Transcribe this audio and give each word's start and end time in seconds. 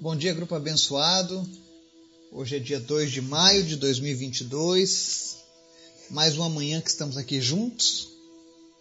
Bom 0.00 0.14
dia, 0.14 0.32
grupo 0.32 0.54
abençoado. 0.54 1.44
Hoje 2.30 2.54
é 2.54 2.58
dia 2.60 2.78
2 2.78 3.10
de 3.10 3.20
maio 3.20 3.64
de 3.64 3.74
2022. 3.74 5.38
Mais 6.08 6.36
uma 6.36 6.48
manhã 6.48 6.80
que 6.80 6.88
estamos 6.88 7.16
aqui 7.16 7.40
juntos 7.40 8.08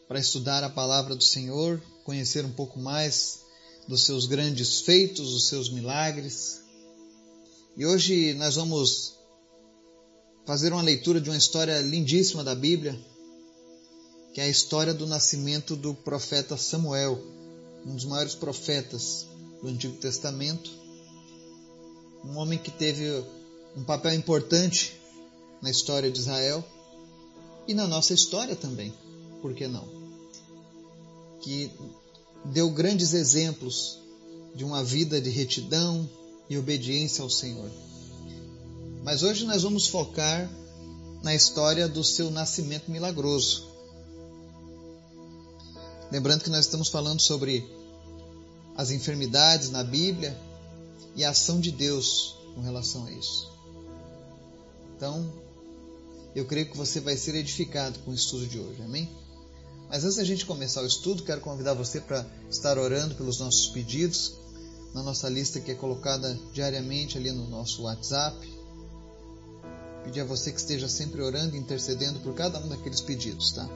para 0.07 0.19
estudar 0.19 0.63
a 0.63 0.69
palavra 0.69 1.15
do 1.15 1.23
Senhor, 1.23 1.81
conhecer 2.03 2.45
um 2.45 2.51
pouco 2.51 2.79
mais 2.79 3.39
dos 3.87 4.05
seus 4.05 4.27
grandes 4.27 4.81
feitos, 4.81 5.31
dos 5.31 5.47
seus 5.47 5.71
milagres. 5.71 6.61
E 7.75 7.83
hoje 7.83 8.35
nós 8.35 8.53
vamos 8.53 9.15
fazer 10.45 10.71
uma 10.71 10.83
leitura 10.83 11.19
de 11.19 11.31
uma 11.31 11.37
história 11.37 11.81
lindíssima 11.81 12.43
da 12.43 12.53
Bíblia, 12.53 12.95
que 14.35 14.39
é 14.39 14.43
a 14.43 14.49
história 14.49 14.93
do 14.93 15.07
nascimento 15.07 15.75
do 15.75 15.95
profeta 15.95 16.55
Samuel, 16.55 17.19
um 17.87 17.95
dos 17.95 18.05
maiores 18.05 18.35
profetas 18.35 19.25
do 19.63 19.67
Antigo 19.67 19.97
Testamento, 19.97 20.85
um 22.23 22.37
homem 22.37 22.59
que 22.59 22.71
teve 22.71 23.23
um 23.75 23.83
papel 23.83 24.13
importante 24.13 24.99
na 25.61 25.69
história 25.69 26.11
de 26.11 26.19
Israel 26.19 26.63
e 27.67 27.73
na 27.73 27.87
nossa 27.87 28.13
história 28.13 28.55
também, 28.55 28.93
por 29.41 29.53
que 29.53 29.67
não? 29.67 29.87
Que 31.41 31.71
deu 32.45 32.69
grandes 32.71 33.13
exemplos 33.13 33.99
de 34.55 34.63
uma 34.63 34.83
vida 34.83 35.21
de 35.21 35.29
retidão 35.29 36.09
e 36.49 36.57
obediência 36.57 37.21
ao 37.21 37.29
Senhor. 37.29 37.69
Mas 39.03 39.23
hoje 39.23 39.45
nós 39.45 39.63
vamos 39.63 39.87
focar 39.87 40.49
na 41.21 41.35
história 41.35 41.87
do 41.87 42.03
seu 42.03 42.31
nascimento 42.31 42.89
milagroso. 42.89 43.67
Lembrando 46.11 46.43
que 46.43 46.49
nós 46.49 46.65
estamos 46.65 46.87
falando 46.87 47.19
sobre 47.19 47.69
as 48.75 48.91
enfermidades 48.91 49.69
na 49.69 49.83
Bíblia 49.83 50.37
e 51.15 51.23
a 51.23 51.31
ação 51.31 51.59
de 51.59 51.71
Deus 51.71 52.37
com 52.53 52.61
relação 52.61 53.05
a 53.05 53.11
isso. 53.11 53.51
Então, 54.95 55.31
eu 56.35 56.45
creio 56.45 56.69
que 56.69 56.77
você 56.77 56.99
vai 56.99 57.17
ser 57.17 57.35
edificado 57.35 57.99
com 57.99 58.11
o 58.11 58.13
estudo 58.13 58.47
de 58.47 58.59
hoje, 58.59 58.81
amém? 58.81 59.09
Mas 59.89 60.03
antes 60.03 60.17
da 60.17 60.23
gente 60.23 60.45
começar 60.45 60.81
o 60.81 60.87
estudo, 60.87 61.23
quero 61.23 61.41
convidar 61.41 61.73
você 61.73 62.01
para 62.01 62.25
estar 62.49 62.77
orando 62.77 63.15
pelos 63.15 63.39
nossos 63.39 63.67
pedidos, 63.67 64.33
na 64.93 65.01
nossa 65.01 65.29
lista 65.29 65.59
que 65.59 65.71
é 65.71 65.75
colocada 65.75 66.37
diariamente 66.53 67.17
ali 67.17 67.31
no 67.31 67.47
nosso 67.47 67.83
WhatsApp. 67.83 68.37
Pedir 70.03 70.21
a 70.21 70.25
você 70.25 70.51
que 70.51 70.59
esteja 70.59 70.87
sempre 70.87 71.21
orando 71.21 71.55
e 71.55 71.59
intercedendo 71.59 72.19
por 72.19 72.33
cada 72.33 72.59
um 72.59 72.67
daqueles 72.67 73.01
pedidos, 73.01 73.51
tá? 73.51 73.67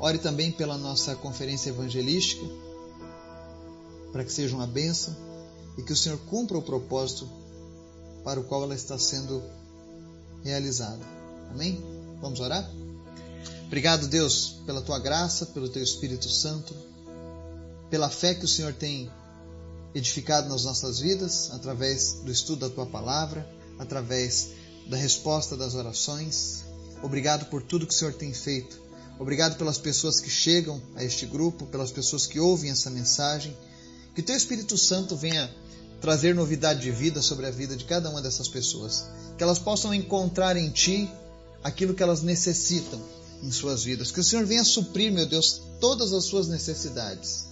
Ore 0.00 0.18
também 0.18 0.50
pela 0.50 0.76
nossa 0.76 1.14
conferência 1.14 1.70
evangelística, 1.70 2.44
para 4.12 4.24
que 4.24 4.32
seja 4.32 4.54
uma 4.54 4.66
bênção 4.66 5.14
e 5.76 5.82
que 5.82 5.92
o 5.92 5.96
Senhor 5.96 6.18
cumpra 6.26 6.56
o 6.56 6.62
propósito 6.62 7.28
para 8.24 8.40
o 8.40 8.44
qual 8.44 8.62
ela 8.62 8.74
está 8.74 8.98
sendo 8.98 9.42
realizada. 10.42 11.04
Amém? 11.50 11.82
Vamos 12.20 12.40
orar? 12.40 12.68
Obrigado, 13.66 14.06
Deus, 14.06 14.60
pela 14.66 14.80
tua 14.80 14.98
graça, 14.98 15.46
pelo 15.46 15.68
teu 15.68 15.82
Espírito 15.82 16.28
Santo, 16.28 16.74
pela 17.90 18.08
fé 18.08 18.34
que 18.34 18.44
o 18.44 18.48
Senhor 18.48 18.72
tem 18.72 19.10
edificado 19.94 20.48
nas 20.48 20.64
nossas 20.64 20.98
vidas 20.98 21.50
através 21.52 22.14
do 22.24 22.30
estudo 22.30 22.68
da 22.68 22.74
tua 22.74 22.86
palavra, 22.86 23.48
através 23.78 24.50
da 24.86 24.96
resposta 24.96 25.56
das 25.56 25.74
orações. 25.74 26.64
Obrigado 27.02 27.46
por 27.46 27.62
tudo 27.62 27.86
que 27.86 27.94
o 27.94 27.96
Senhor 27.96 28.14
tem 28.14 28.32
feito. 28.32 28.80
Obrigado 29.18 29.56
pelas 29.56 29.78
pessoas 29.78 30.20
que 30.20 30.30
chegam 30.30 30.80
a 30.96 31.04
este 31.04 31.24
grupo, 31.26 31.66
pelas 31.66 31.92
pessoas 31.92 32.26
que 32.26 32.40
ouvem 32.40 32.70
essa 32.70 32.90
mensagem. 32.90 33.56
Que 34.14 34.22
teu 34.22 34.36
Espírito 34.36 34.78
Santo 34.78 35.16
venha 35.16 35.50
trazer 36.00 36.34
novidade 36.34 36.82
de 36.82 36.90
vida 36.90 37.22
sobre 37.22 37.46
a 37.46 37.50
vida 37.50 37.74
de 37.76 37.84
cada 37.84 38.10
uma 38.10 38.22
dessas 38.22 38.46
pessoas. 38.46 39.06
Que 39.36 39.42
elas 39.42 39.58
possam 39.58 39.92
encontrar 39.92 40.56
em 40.56 40.70
Ti 40.70 41.10
aquilo 41.62 41.94
que 41.94 42.02
elas 42.02 42.22
necessitam 42.22 43.00
em 43.42 43.50
suas 43.50 43.82
vidas. 43.84 44.12
Que 44.12 44.20
o 44.20 44.24
Senhor 44.24 44.44
venha 44.44 44.62
suprir, 44.62 45.10
meu 45.10 45.26
Deus, 45.26 45.62
todas 45.80 46.12
as 46.12 46.24
suas 46.24 46.46
necessidades. 46.46 47.46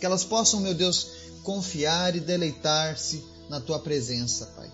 Que 0.00 0.06
elas 0.06 0.24
possam, 0.24 0.60
meu 0.60 0.74
Deus, 0.74 1.08
confiar 1.42 2.16
e 2.16 2.20
deleitar-se 2.20 3.22
na 3.48 3.60
Tua 3.60 3.78
presença, 3.78 4.46
Pai. 4.56 4.70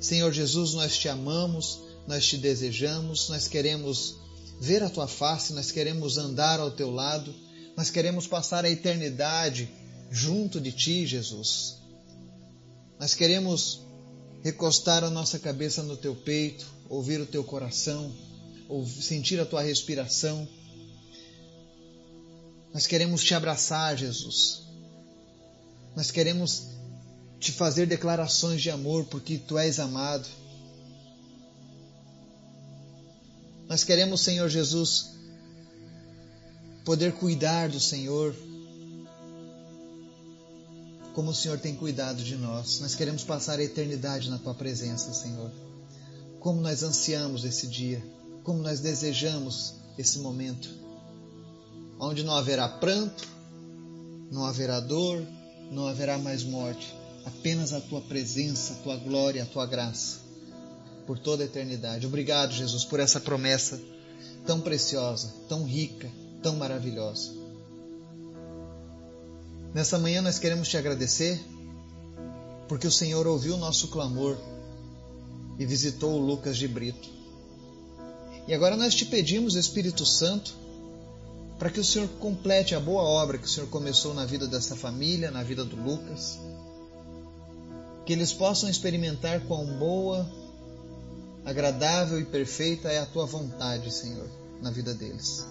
Senhor 0.00 0.32
Jesus, 0.32 0.74
nós 0.74 0.96
te 0.96 1.08
amamos, 1.08 1.80
nós 2.06 2.26
te 2.26 2.36
desejamos, 2.36 3.28
nós 3.28 3.48
queremos 3.48 4.16
ver 4.60 4.82
a 4.82 4.90
Tua 4.90 5.08
face, 5.08 5.52
nós 5.52 5.70
queremos 5.70 6.18
andar 6.18 6.60
ao 6.60 6.70
Teu 6.70 6.90
lado, 6.90 7.34
nós 7.76 7.90
queremos 7.90 8.26
passar 8.26 8.64
a 8.64 8.70
eternidade 8.70 9.68
junto 10.10 10.60
de 10.60 10.72
Ti, 10.72 11.06
Jesus. 11.06 11.76
Nós 12.98 13.14
queremos 13.14 13.80
recostar 14.42 15.04
a 15.04 15.10
nossa 15.10 15.38
cabeça 15.38 15.82
no 15.82 15.96
teu 15.96 16.14
peito, 16.14 16.66
ouvir 16.88 17.20
o 17.20 17.26
teu 17.26 17.44
coração, 17.44 18.12
sentir 19.00 19.40
a 19.40 19.46
tua 19.46 19.62
respiração. 19.62 20.48
Nós 22.72 22.86
queremos 22.86 23.22
te 23.22 23.34
abraçar, 23.34 23.96
Jesus. 23.96 24.62
Nós 25.96 26.10
queremos 26.10 26.68
te 27.40 27.52
fazer 27.52 27.86
declarações 27.86 28.60
de 28.60 28.70
amor 28.70 29.04
porque 29.06 29.38
tu 29.38 29.58
és 29.58 29.78
amado. 29.78 30.28
Nós 33.68 33.84
queremos, 33.84 34.22
Senhor 34.22 34.48
Jesus, 34.48 35.10
poder 36.84 37.12
cuidar 37.12 37.68
do 37.68 37.78
Senhor, 37.78 38.34
como 41.18 41.32
o 41.32 41.34
Senhor 41.34 41.58
tem 41.58 41.74
cuidado 41.74 42.22
de 42.22 42.36
nós. 42.36 42.78
Nós 42.78 42.94
queremos 42.94 43.24
passar 43.24 43.58
a 43.58 43.64
eternidade 43.64 44.30
na 44.30 44.38
tua 44.38 44.54
presença, 44.54 45.12
Senhor. 45.12 45.50
Como 46.38 46.60
nós 46.60 46.84
ansiamos 46.84 47.44
esse 47.44 47.66
dia, 47.66 48.00
como 48.44 48.62
nós 48.62 48.78
desejamos 48.78 49.74
esse 49.98 50.20
momento, 50.20 50.70
onde 51.98 52.22
não 52.22 52.36
haverá 52.36 52.68
pranto, 52.68 53.26
não 54.30 54.44
haverá 54.44 54.78
dor, 54.78 55.20
não 55.72 55.88
haverá 55.88 56.18
mais 56.18 56.44
morte, 56.44 56.94
apenas 57.24 57.72
a 57.72 57.80
tua 57.80 58.00
presença, 58.00 58.74
a 58.74 58.76
tua 58.76 58.96
glória, 58.96 59.42
a 59.42 59.46
tua 59.46 59.66
graça, 59.66 60.18
por 61.04 61.18
toda 61.18 61.42
a 61.42 61.46
eternidade. 61.46 62.06
Obrigado, 62.06 62.52
Jesus, 62.52 62.84
por 62.84 63.00
essa 63.00 63.18
promessa 63.18 63.80
tão 64.46 64.60
preciosa, 64.60 65.34
tão 65.48 65.64
rica, 65.64 66.08
tão 66.44 66.54
maravilhosa. 66.54 67.37
Nessa 69.74 69.98
manhã 69.98 70.22
nós 70.22 70.38
queremos 70.38 70.68
te 70.68 70.76
agradecer 70.76 71.38
porque 72.68 72.86
o 72.86 72.92
Senhor 72.92 73.26
ouviu 73.26 73.54
o 73.54 73.58
nosso 73.58 73.88
clamor 73.88 74.36
e 75.58 75.66
visitou 75.66 76.14
o 76.14 76.24
Lucas 76.24 76.56
de 76.56 76.66
Brito. 76.66 77.08
E 78.46 78.54
agora 78.54 78.76
nós 78.76 78.94
te 78.94 79.04
pedimos, 79.04 79.56
Espírito 79.56 80.06
Santo, 80.06 80.54
para 81.58 81.70
que 81.70 81.80
o 81.80 81.84
Senhor 81.84 82.08
complete 82.20 82.74
a 82.74 82.80
boa 82.80 83.02
obra 83.02 83.36
que 83.36 83.46
o 83.46 83.48
Senhor 83.50 83.68
começou 83.68 84.14
na 84.14 84.24
vida 84.24 84.46
dessa 84.46 84.74
família, 84.74 85.30
na 85.30 85.42
vida 85.42 85.64
do 85.64 85.76
Lucas. 85.76 86.38
Que 88.06 88.12
eles 88.12 88.32
possam 88.32 88.70
experimentar 88.70 89.40
quão 89.40 89.66
boa, 89.78 90.26
agradável 91.44 92.18
e 92.18 92.24
perfeita 92.24 92.88
é 92.88 93.00
a 93.00 93.06
tua 93.06 93.26
vontade, 93.26 93.92
Senhor, 93.92 94.28
na 94.62 94.70
vida 94.70 94.94
deles. 94.94 95.46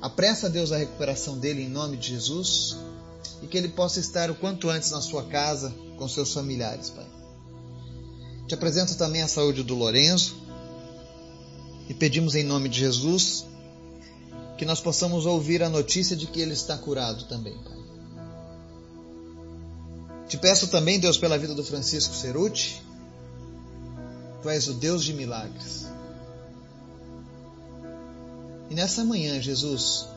Apressa, 0.00 0.48
Deus, 0.48 0.72
a 0.72 0.78
recuperação 0.78 1.38
dele 1.38 1.62
em 1.62 1.68
nome 1.68 1.96
de 1.96 2.08
Jesus 2.08 2.76
e 3.42 3.46
que 3.46 3.56
ele 3.56 3.68
possa 3.68 4.00
estar 4.00 4.30
o 4.30 4.34
quanto 4.34 4.68
antes 4.68 4.90
na 4.90 5.00
sua 5.00 5.24
casa 5.24 5.74
com 5.96 6.08
seus 6.08 6.32
familiares, 6.32 6.90
Pai. 6.90 7.06
Te 8.46 8.54
apresento 8.54 8.96
também 8.96 9.22
a 9.22 9.28
saúde 9.28 9.62
do 9.62 9.74
Lorenzo 9.74 10.36
e 11.88 11.94
pedimos 11.94 12.34
em 12.34 12.44
nome 12.44 12.68
de 12.68 12.78
Jesus 12.78 13.44
que 14.56 14.64
nós 14.64 14.80
possamos 14.80 15.26
ouvir 15.26 15.62
a 15.62 15.68
notícia 15.68 16.14
de 16.14 16.26
que 16.26 16.40
ele 16.40 16.52
está 16.52 16.76
curado 16.76 17.24
também, 17.24 17.56
Pai. 17.58 17.82
Te 20.28 20.38
peço 20.38 20.68
também, 20.68 20.98
Deus, 20.98 21.18
pela 21.18 21.36
vida 21.36 21.54
do 21.54 21.64
Francisco 21.64 22.14
Ceruti. 22.14 22.82
Tu 24.40 24.48
és 24.48 24.66
o 24.66 24.74
Deus 24.74 25.04
de 25.04 25.12
milagres. 25.12 25.86
E 28.70 28.74
nessa 28.74 29.04
manhã, 29.04 29.40
Jesus, 29.42 30.08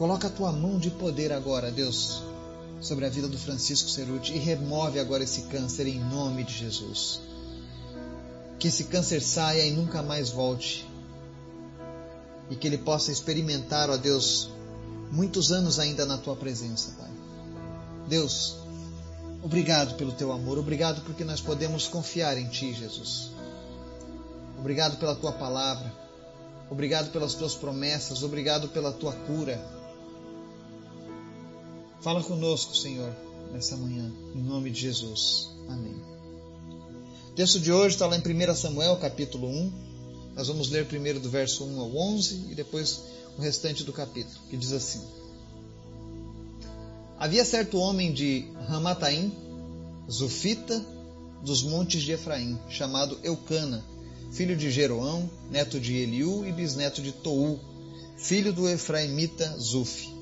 Coloca 0.00 0.28
a 0.28 0.30
tua 0.30 0.50
mão 0.50 0.78
de 0.78 0.90
poder 0.90 1.30
agora, 1.30 1.70
Deus, 1.70 2.22
sobre 2.80 3.04
a 3.04 3.10
vida 3.10 3.28
do 3.28 3.36
Francisco 3.36 3.90
Ceruti 3.90 4.32
e 4.32 4.38
remove 4.38 4.98
agora 4.98 5.24
esse 5.24 5.42
câncer 5.42 5.86
em 5.86 6.00
nome 6.00 6.42
de 6.42 6.54
Jesus. 6.54 7.20
Que 8.58 8.68
esse 8.68 8.84
câncer 8.84 9.20
saia 9.20 9.66
e 9.66 9.72
nunca 9.72 10.02
mais 10.02 10.30
volte. 10.30 10.88
E 12.48 12.56
que 12.56 12.66
ele 12.66 12.78
possa 12.78 13.12
experimentar, 13.12 13.90
ó 13.90 13.98
Deus, 13.98 14.48
muitos 15.12 15.52
anos 15.52 15.78
ainda 15.78 16.06
na 16.06 16.16
tua 16.16 16.34
presença, 16.34 16.94
Pai. 16.98 17.10
Deus, 18.08 18.56
obrigado 19.42 19.96
pelo 19.96 20.12
teu 20.12 20.32
amor, 20.32 20.56
obrigado 20.56 21.02
porque 21.02 21.24
nós 21.24 21.42
podemos 21.42 21.86
confiar 21.86 22.38
em 22.38 22.48
ti, 22.48 22.72
Jesus. 22.72 23.32
Obrigado 24.58 24.96
pela 24.96 25.14
tua 25.14 25.32
palavra. 25.32 25.92
Obrigado 26.70 27.10
pelas 27.10 27.34
tuas 27.34 27.54
promessas, 27.54 28.22
obrigado 28.22 28.66
pela 28.68 28.92
tua 28.92 29.12
cura. 29.12 29.78
Fala 32.00 32.22
conosco, 32.22 32.74
Senhor, 32.74 33.14
nessa 33.52 33.76
manhã, 33.76 34.10
em 34.34 34.42
nome 34.42 34.70
de 34.70 34.80
Jesus. 34.80 35.50
Amém. 35.68 36.02
O 37.28 37.32
texto 37.34 37.60
de 37.60 37.70
hoje 37.70 37.94
está 37.94 38.06
lá 38.06 38.16
em 38.16 38.20
1 38.20 38.54
Samuel, 38.54 38.96
capítulo 38.96 39.46
1. 39.46 39.72
Nós 40.34 40.48
vamos 40.48 40.70
ler 40.70 40.86
primeiro 40.86 41.20
do 41.20 41.28
verso 41.28 41.62
1 41.62 41.78
ao 41.78 41.94
11 41.94 42.46
e 42.52 42.54
depois 42.54 43.02
o 43.36 43.42
restante 43.42 43.84
do 43.84 43.92
capítulo, 43.92 44.40
que 44.48 44.56
diz 44.56 44.72
assim: 44.72 45.02
Havia 47.18 47.44
certo 47.44 47.76
homem 47.76 48.14
de 48.14 48.50
Ramataim, 48.66 49.30
Zufita, 50.10 50.82
dos 51.42 51.62
montes 51.62 52.02
de 52.02 52.12
Efraim, 52.12 52.58
chamado 52.70 53.18
Eucana, 53.22 53.84
filho 54.32 54.56
de 54.56 54.70
Jeroão, 54.70 55.28
neto 55.50 55.78
de 55.78 55.96
Eliú 55.96 56.46
e 56.46 56.52
bisneto 56.52 57.02
de 57.02 57.12
Tou, 57.12 57.60
filho 58.16 58.54
do 58.54 58.66
Efraimita 58.66 59.54
Zuf. 59.58 60.19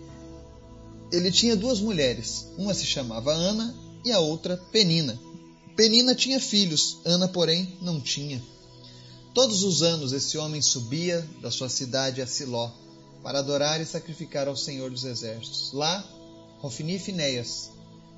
Ele 1.10 1.31
tinha 1.32 1.56
duas 1.56 1.81
mulheres, 1.81 2.46
uma 2.58 2.75
se 2.75 2.84
chamava 2.84 3.32
Ana 3.32 3.75
e 4.05 4.12
a 4.12 4.19
outra 4.19 4.56
Penina. 4.56 5.19
Penina 5.75 6.14
tinha 6.14 6.40
filhos, 6.40 6.99
Ana, 7.05 7.28
porém, 7.28 7.76
não 7.81 8.00
tinha. 8.00 8.43
Todos 9.32 9.62
os 9.62 9.82
anos 9.82 10.12
esse 10.12 10.37
homem 10.37 10.60
subia 10.60 11.26
da 11.40 11.50
sua 11.50 11.69
cidade 11.69 12.20
a 12.20 12.26
Siló 12.26 12.70
para 13.22 13.38
adorar 13.38 13.81
e 13.81 13.87
sacrificar 13.87 14.49
ao 14.49 14.56
Senhor 14.56 14.90
dos 14.90 15.05
Exércitos. 15.05 15.72
Lá, 15.72 16.05
Rofini 16.58 16.96
e 16.96 16.99
Finéias, 16.99 17.70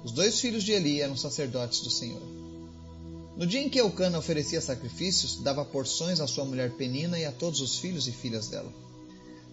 os 0.03 0.13
dois 0.13 0.41
filhos 0.41 0.65
de 0.65 0.73
Eli, 0.73 1.01
eram 1.01 1.17
sacerdotes 1.17 1.81
do 1.81 1.91
Senhor. 1.91 2.23
No 3.37 3.47
dia 3.47 3.61
em 3.61 3.69
que 3.69 3.81
Eucana 3.81 4.19
oferecia 4.19 4.61
sacrifícios, 4.61 5.37
dava 5.43 5.65
porções 5.65 6.21
à 6.21 6.27
sua 6.27 6.45
mulher 6.45 6.73
Penina 6.73 7.19
e 7.19 7.25
a 7.25 7.33
todos 7.33 7.61
os 7.61 7.79
filhos 7.79 8.09
e 8.09 8.13
filhas 8.13 8.49
dela. 8.49 8.73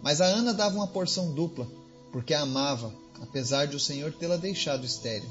Mas 0.01 0.21
a 0.21 0.25
Ana 0.25 0.53
dava 0.53 0.75
uma 0.75 0.87
porção 0.87 1.31
dupla, 1.33 1.67
porque 2.11 2.33
a 2.33 2.41
amava, 2.41 2.93
apesar 3.21 3.67
de 3.67 3.75
o 3.75 3.79
Senhor 3.79 4.13
tê-la 4.13 4.37
deixado 4.37 4.85
estéril. 4.85 5.29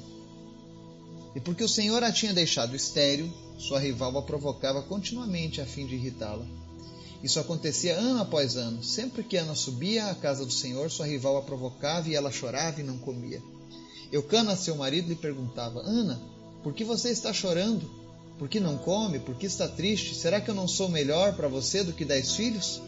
E 1.35 1.41
porque 1.41 1.63
o 1.63 1.69
Senhor 1.69 2.03
a 2.03 2.11
tinha 2.11 2.33
deixado 2.33 2.75
estéril, 2.75 3.33
sua 3.59 3.79
rival 3.79 4.17
a 4.17 4.23
provocava 4.23 4.83
continuamente 4.83 5.61
a 5.61 5.67
fim 5.67 5.87
de 5.87 5.95
irritá-la. 5.95 6.47
Isso 7.23 7.41
acontecia 7.41 7.97
ano 7.97 8.21
após 8.21 8.57
ano. 8.57 8.83
Sempre 8.83 9.23
que 9.23 9.37
Ana 9.37 9.55
subia 9.55 10.07
à 10.07 10.15
casa 10.15 10.45
do 10.45 10.53
Senhor, 10.53 10.91
sua 10.91 11.07
rival 11.07 11.37
a 11.37 11.43
provocava 11.43 12.09
e 12.09 12.15
ela 12.15 12.31
chorava 12.31 12.81
e 12.81 12.85
não 12.85 12.99
comia. 12.99 13.43
Eucana, 14.13 14.55
seu 14.57 14.77
marido, 14.77 15.09
lhe 15.09 15.15
perguntava: 15.15 15.81
Ana, 15.81 16.21
por 16.63 16.73
que 16.73 16.85
você 16.85 17.11
está 17.11 17.33
chorando? 17.33 17.91
Por 18.39 18.49
que 18.49 18.61
não 18.61 18.77
come? 18.77 19.19
Por 19.19 19.35
que 19.35 19.47
está 19.47 19.67
triste? 19.67 20.15
Será 20.15 20.41
que 20.41 20.51
eu 20.51 20.55
não 20.55 20.69
sou 20.69 20.89
melhor 20.89 21.35
para 21.35 21.49
você 21.49 21.83
do 21.83 21.93
que 21.93 22.05
dez 22.05 22.35
filhos? 22.37 22.81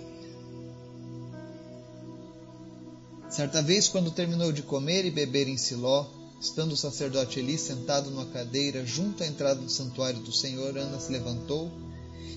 Certa 3.38 3.62
vez, 3.62 3.86
quando 3.86 4.10
terminou 4.10 4.50
de 4.50 4.64
comer 4.64 5.04
e 5.04 5.12
beber 5.12 5.46
em 5.46 5.56
Siló, 5.56 6.06
Estando 6.40 6.72
o 6.72 6.76
sacerdote 6.76 7.38
Eli 7.38 7.56
sentado 7.56 8.10
numa 8.10 8.26
cadeira 8.26 8.84
junto 8.84 9.22
à 9.22 9.26
entrada 9.28 9.60
do 9.60 9.70
santuário 9.70 10.18
do 10.18 10.32
Senhor, 10.32 10.76
Ana 10.76 10.98
se 10.98 11.12
levantou 11.12 11.70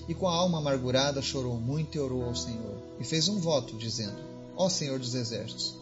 e, 0.08 0.14
com 0.14 0.28
a 0.28 0.32
alma 0.32 0.58
amargurada, 0.58 1.20
chorou 1.20 1.56
muito 1.56 1.96
e 1.96 1.98
orou 1.98 2.22
ao 2.22 2.36
Senhor. 2.36 2.80
E 3.00 3.04
fez 3.04 3.26
um 3.26 3.40
voto, 3.40 3.76
dizendo: 3.76 4.14
Ó 4.56 4.68
Senhor 4.68 5.00
dos 5.00 5.16
Exércitos, 5.16 5.74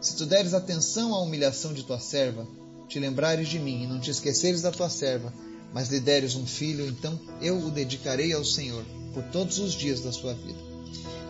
se 0.00 0.16
tu 0.16 0.24
deres 0.24 0.54
atenção 0.54 1.14
à 1.14 1.20
humilhação 1.20 1.74
de 1.74 1.82
tua 1.82 2.00
serva, 2.00 2.48
te 2.88 2.98
lembrares 2.98 3.50
de 3.50 3.58
mim 3.58 3.82
e 3.82 3.86
não 3.86 4.00
te 4.00 4.10
esqueceres 4.10 4.62
da 4.62 4.72
tua 4.72 4.88
serva, 4.88 5.34
mas 5.70 5.90
lhe 5.90 6.00
deres 6.00 6.34
um 6.34 6.46
filho, 6.46 6.86
então 6.86 7.20
eu 7.42 7.58
o 7.58 7.70
dedicarei 7.70 8.32
ao 8.32 8.42
Senhor 8.42 8.86
por 9.12 9.22
todos 9.24 9.58
os 9.58 9.74
dias 9.74 10.00
da 10.00 10.12
sua 10.12 10.32
vida. 10.32 10.60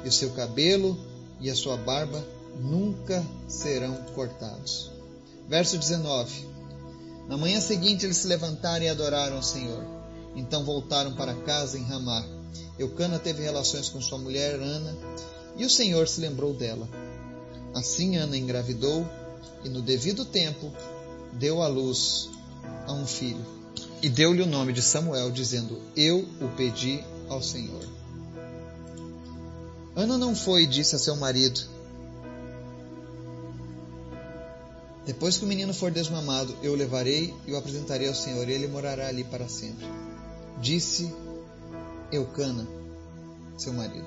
E 0.04 0.08
o 0.08 0.12
seu 0.12 0.30
cabelo 0.30 0.96
e 1.40 1.50
a 1.50 1.56
sua 1.56 1.76
barba 1.76 2.24
nunca 2.56 3.24
serão 3.48 3.94
cortados. 4.14 4.90
Verso 5.48 5.78
19: 5.78 6.46
Na 7.28 7.36
manhã 7.36 7.60
seguinte 7.60 8.04
eles 8.04 8.18
se 8.18 8.26
levantaram 8.26 8.84
e 8.84 8.88
adoraram 8.88 9.36
ao 9.36 9.42
Senhor. 9.42 9.84
Então 10.34 10.64
voltaram 10.64 11.14
para 11.14 11.34
casa 11.34 11.78
em 11.78 11.84
Ramá. 11.84 12.24
Eucana 12.78 13.18
teve 13.18 13.42
relações 13.42 13.88
com 13.88 14.00
sua 14.00 14.18
mulher 14.18 14.54
Ana, 14.54 14.96
e 15.56 15.64
o 15.64 15.70
Senhor 15.70 16.08
se 16.08 16.20
lembrou 16.20 16.54
dela. 16.54 16.88
Assim 17.74 18.16
Ana 18.16 18.36
engravidou 18.36 19.06
e 19.64 19.68
no 19.68 19.82
devido 19.82 20.24
tempo 20.24 20.72
deu 21.32 21.62
à 21.62 21.68
luz 21.68 22.28
a 22.86 22.92
um 22.92 23.06
filho. 23.06 23.44
E 24.02 24.08
deu-lhe 24.08 24.42
o 24.42 24.46
nome 24.46 24.72
de 24.72 24.82
Samuel, 24.82 25.30
dizendo: 25.30 25.80
Eu 25.96 26.28
o 26.40 26.48
pedi 26.56 27.04
ao 27.28 27.42
Senhor. 27.42 27.86
Ana 29.94 30.18
não 30.18 30.34
foi 30.34 30.62
e 30.62 30.66
disse 30.66 30.96
a 30.96 30.98
seu 30.98 31.14
marido: 31.16 31.60
Depois 35.04 35.36
que 35.36 35.44
o 35.44 35.48
menino 35.48 35.74
for 35.74 35.90
desmamado, 35.90 36.56
eu 36.62 36.72
o 36.72 36.76
levarei 36.76 37.34
e 37.46 37.52
o 37.52 37.56
apresentarei 37.56 38.08
ao 38.08 38.14
Senhor, 38.14 38.48
e 38.48 38.52
ele 38.52 38.68
morará 38.68 39.08
ali 39.08 39.24
para 39.24 39.48
sempre. 39.48 39.84
Disse 40.60 41.12
Eucana, 42.12 42.66
seu 43.58 43.72
marido: 43.72 44.06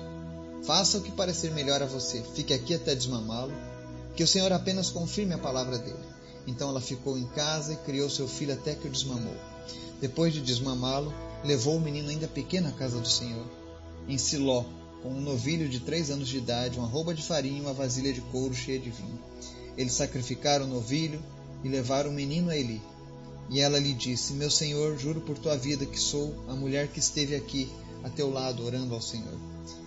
Faça 0.64 0.98
o 0.98 1.02
que 1.02 1.12
parecer 1.12 1.52
melhor 1.52 1.82
a 1.82 1.86
você, 1.86 2.22
fique 2.34 2.54
aqui 2.54 2.74
até 2.74 2.94
desmamá-lo, 2.94 3.52
que 4.14 4.22
o 4.22 4.26
Senhor 4.26 4.50
apenas 4.52 4.90
confirme 4.90 5.34
a 5.34 5.38
palavra 5.38 5.78
dele. 5.78 6.16
Então 6.46 6.70
ela 6.70 6.80
ficou 6.80 7.18
em 7.18 7.26
casa 7.26 7.74
e 7.74 7.76
criou 7.76 8.08
seu 8.08 8.26
filho 8.26 8.54
até 8.54 8.74
que 8.74 8.86
o 8.86 8.90
desmamou. 8.90 9.34
Depois 10.00 10.32
de 10.32 10.40
desmamá-lo, 10.40 11.12
levou 11.44 11.76
o 11.76 11.80
menino 11.80 12.08
ainda 12.08 12.26
pequeno 12.26 12.68
à 12.68 12.72
casa 12.72 12.98
do 12.98 13.08
Senhor, 13.08 13.44
em 14.08 14.16
Siló, 14.16 14.64
com 15.02 15.10
um 15.10 15.20
novilho 15.20 15.68
de 15.68 15.80
três 15.80 16.10
anos 16.10 16.28
de 16.28 16.38
idade, 16.38 16.78
uma 16.78 16.88
roupa 16.88 17.12
de 17.12 17.22
farinha 17.22 17.58
e 17.58 17.60
uma 17.60 17.72
vasilha 17.72 18.12
de 18.12 18.20
couro 18.22 18.54
cheia 18.54 18.78
de 18.78 18.90
vinho. 18.90 19.18
Eles 19.76 19.92
sacrificaram 19.92 20.66
o 20.66 20.68
novilho 20.68 21.22
e 21.62 21.68
levaram 21.68 22.10
o 22.10 22.14
menino 22.14 22.50
a 22.50 22.56
Eli. 22.56 22.80
E 23.50 23.60
ela 23.60 23.78
lhe 23.78 23.92
disse: 23.92 24.32
Meu 24.32 24.50
senhor, 24.50 24.98
juro 24.98 25.20
por 25.20 25.38
tua 25.38 25.56
vida 25.56 25.86
que 25.86 25.98
sou 25.98 26.34
a 26.48 26.54
mulher 26.54 26.88
que 26.88 26.98
esteve 26.98 27.34
aqui 27.34 27.70
a 28.02 28.10
teu 28.10 28.30
lado 28.30 28.64
orando 28.64 28.94
ao 28.94 29.00
Senhor. 29.00 29.38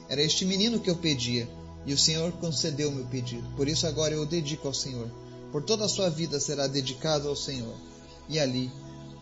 Era 0.07 0.21
este 0.21 0.45
menino 0.45 0.79
que 0.79 0.89
eu 0.89 0.95
pedia, 0.95 1.47
e 1.85 1.93
o 1.93 1.97
Senhor 1.97 2.31
concedeu 2.33 2.91
meu 2.91 3.05
pedido. 3.05 3.47
Por 3.55 3.67
isso 3.67 3.87
agora 3.87 4.13
eu 4.13 4.21
o 4.21 4.25
dedico 4.25 4.67
ao 4.67 4.73
Senhor. 4.73 5.09
Por 5.51 5.63
toda 5.63 5.85
a 5.85 5.89
sua 5.89 6.09
vida 6.09 6.39
será 6.39 6.67
dedicado 6.67 7.27
ao 7.27 7.35
Senhor. 7.35 7.75
E 8.27 8.39
ali 8.39 8.71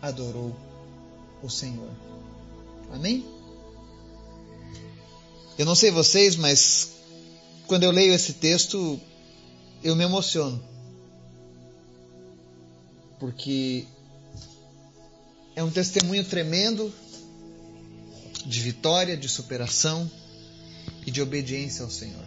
adorou 0.02 0.54
o 1.42 1.48
Senhor. 1.48 1.90
Amém? 2.92 3.24
Eu 5.56 5.66
não 5.66 5.74
sei 5.74 5.90
vocês, 5.90 6.36
mas 6.36 6.90
quando 7.66 7.82
eu 7.82 7.90
leio 7.90 8.12
esse 8.12 8.34
texto, 8.34 9.00
eu 9.82 9.94
me 9.94 10.04
emociono. 10.04 10.62
Porque 13.18 13.86
é 15.54 15.62
um 15.62 15.70
testemunho 15.70 16.24
tremendo 16.24 16.92
de 18.46 18.60
vitória, 18.60 19.16
de 19.16 19.28
superação 19.28 20.10
e 21.06 21.10
de 21.10 21.20
obediência 21.20 21.84
ao 21.84 21.90
Senhor. 21.90 22.24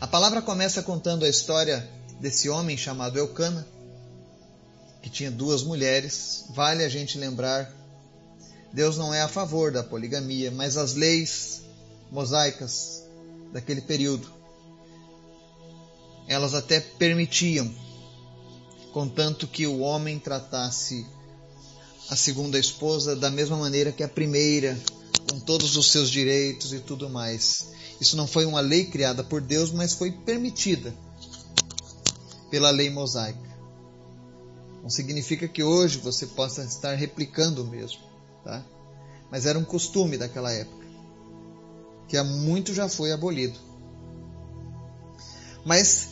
A 0.00 0.06
palavra 0.06 0.42
começa 0.42 0.82
contando 0.82 1.24
a 1.24 1.28
história 1.28 1.88
desse 2.20 2.48
homem 2.48 2.76
chamado 2.76 3.18
Eucana, 3.18 3.66
que 5.02 5.08
tinha 5.08 5.30
duas 5.30 5.62
mulheres. 5.62 6.44
Vale 6.50 6.84
a 6.84 6.88
gente 6.88 7.16
lembrar, 7.16 7.72
Deus 8.72 8.98
não 8.98 9.14
é 9.14 9.22
a 9.22 9.28
favor 9.28 9.72
da 9.72 9.82
poligamia, 9.82 10.50
mas 10.50 10.76
as 10.76 10.94
leis 10.94 11.62
mosaicas 12.10 13.02
daquele 13.52 13.80
período 13.80 14.30
elas 16.26 16.54
até 16.54 16.80
permitiam, 16.80 17.72
contanto 18.92 19.46
que 19.46 19.66
o 19.66 19.80
homem 19.80 20.18
tratasse 20.18 21.06
a 22.08 22.16
segunda 22.16 22.58
esposa 22.58 23.16
da 23.16 23.30
mesma 23.30 23.56
maneira 23.56 23.92
que 23.92 24.02
a 24.02 24.08
primeira, 24.08 24.78
com 25.30 25.40
todos 25.40 25.76
os 25.76 25.90
seus 25.90 26.10
direitos 26.10 26.72
e 26.72 26.80
tudo 26.80 27.08
mais. 27.08 27.68
Isso 28.00 28.16
não 28.16 28.26
foi 28.26 28.44
uma 28.44 28.60
lei 28.60 28.84
criada 28.86 29.24
por 29.24 29.40
Deus, 29.40 29.70
mas 29.70 29.94
foi 29.94 30.12
permitida 30.12 30.94
pela 32.50 32.70
lei 32.70 32.90
mosaica. 32.90 33.54
Não 34.82 34.90
significa 34.90 35.48
que 35.48 35.62
hoje 35.62 35.98
você 35.98 36.26
possa 36.26 36.62
estar 36.62 36.94
replicando 36.94 37.62
o 37.62 37.66
mesmo, 37.66 38.02
tá? 38.44 38.62
Mas 39.30 39.46
era 39.46 39.58
um 39.58 39.64
costume 39.64 40.18
daquela 40.18 40.52
época, 40.52 40.86
que 42.06 42.16
há 42.16 42.22
muito 42.22 42.74
já 42.74 42.88
foi 42.88 43.10
abolido. 43.10 43.58
Mas 45.64 46.08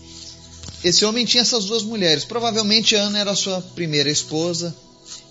esse 0.83 1.05
homem 1.05 1.25
tinha 1.25 1.43
essas 1.43 1.67
duas 1.67 1.83
mulheres. 1.83 2.25
Provavelmente 2.25 2.95
Ana 2.95 3.19
era 3.19 3.35
sua 3.35 3.61
primeira 3.61 4.11
esposa 4.11 4.75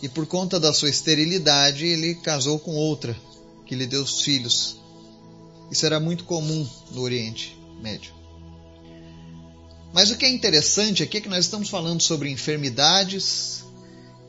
e 0.02 0.08
por 0.08 0.26
conta 0.26 0.60
da 0.60 0.74
sua 0.74 0.90
esterilidade 0.90 1.86
ele 1.86 2.16
casou 2.16 2.60
com 2.60 2.76
outra 2.76 3.16
que 3.66 3.76
lhe 3.76 3.86
deu 3.86 4.04
os 4.04 4.22
filhos. 4.22 4.78
Isso 5.70 5.86
era 5.86 6.00
muito 6.00 6.24
comum 6.26 6.68
no 6.92 7.02
Oriente 7.02 7.58
Médio. 7.82 8.14
Mas 9.94 10.10
o 10.10 10.18
que 10.18 10.26
é 10.26 10.30
interessante 10.30 11.04
aqui 11.04 11.18
é 11.18 11.22
que 11.22 11.30
nós 11.30 11.46
estamos 11.46 11.70
falando 11.70 12.02
sobre 12.02 12.30
enfermidades. 12.30 13.64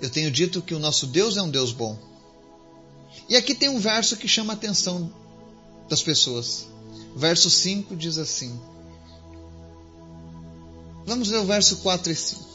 Eu 0.01 0.11
tenho 0.11 0.31
dito 0.31 0.61
que 0.61 0.75
o 0.75 0.79
nosso 0.79 1.07
Deus 1.07 1.37
é 1.37 1.43
um 1.43 1.51
Deus 1.51 1.73
bom. 1.73 1.97
E 3.29 3.37
aqui 3.37 3.55
tem 3.55 3.69
um 3.69 3.79
verso 3.79 4.17
que 4.17 4.27
chama 4.27 4.53
a 4.53 4.57
atenção 4.57 5.13
das 5.89 6.03
pessoas. 6.03 6.67
Verso 7.15 7.49
5 7.49 7.95
diz 7.95 8.19
assim: 8.19 8.59
Vamos 11.05 11.29
ver 11.29 11.39
o 11.39 11.45
verso 11.45 11.79
4 11.79 12.13
e 12.13 12.17
5. 12.17 12.53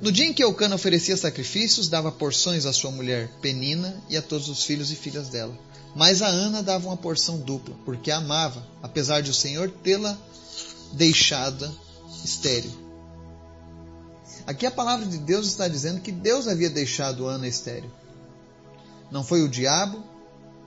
No 0.00 0.12
dia 0.12 0.26
em 0.26 0.32
que 0.32 0.44
Eucana 0.44 0.74
oferecia 0.74 1.16
sacrifícios, 1.16 1.88
dava 1.88 2.12
porções 2.12 2.66
à 2.66 2.72
sua 2.72 2.90
mulher 2.90 3.30
Penina 3.40 4.02
e 4.08 4.16
a 4.16 4.22
todos 4.22 4.48
os 4.48 4.62
filhos 4.64 4.90
e 4.90 4.96
filhas 4.96 5.28
dela. 5.28 5.56
Mas 5.94 6.22
a 6.22 6.26
Ana 6.26 6.62
dava 6.62 6.88
uma 6.88 6.96
porção 6.96 7.38
dupla, 7.38 7.74
porque 7.84 8.10
a 8.10 8.18
amava, 8.18 8.66
apesar 8.82 9.22
de 9.22 9.30
o 9.30 9.34
Senhor 9.34 9.70
tê-la 9.82 10.18
deixada 10.92 11.72
estéril. 12.24 12.72
Aqui 14.46 14.66
a 14.66 14.70
palavra 14.70 15.06
de 15.06 15.18
Deus 15.18 15.46
está 15.46 15.68
dizendo 15.68 16.00
que 16.00 16.12
Deus 16.12 16.48
havia 16.48 16.68
deixado 16.68 17.26
Ana 17.26 17.48
estéril. 17.48 17.90
Não 19.10 19.24
foi 19.24 19.42
o 19.42 19.48
diabo, 19.48 20.02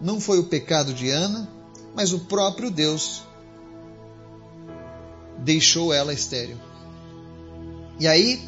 não 0.01 0.19
foi 0.19 0.39
o 0.39 0.45
pecado 0.45 0.93
de 0.93 1.09
Ana, 1.09 1.47
mas 1.93 2.13
o 2.13 2.19
próprio 2.19 2.71
Deus 2.71 3.23
deixou 5.39 5.93
ela 5.93 6.13
estéril. 6.13 6.57
E 7.99 8.07
aí, 8.07 8.47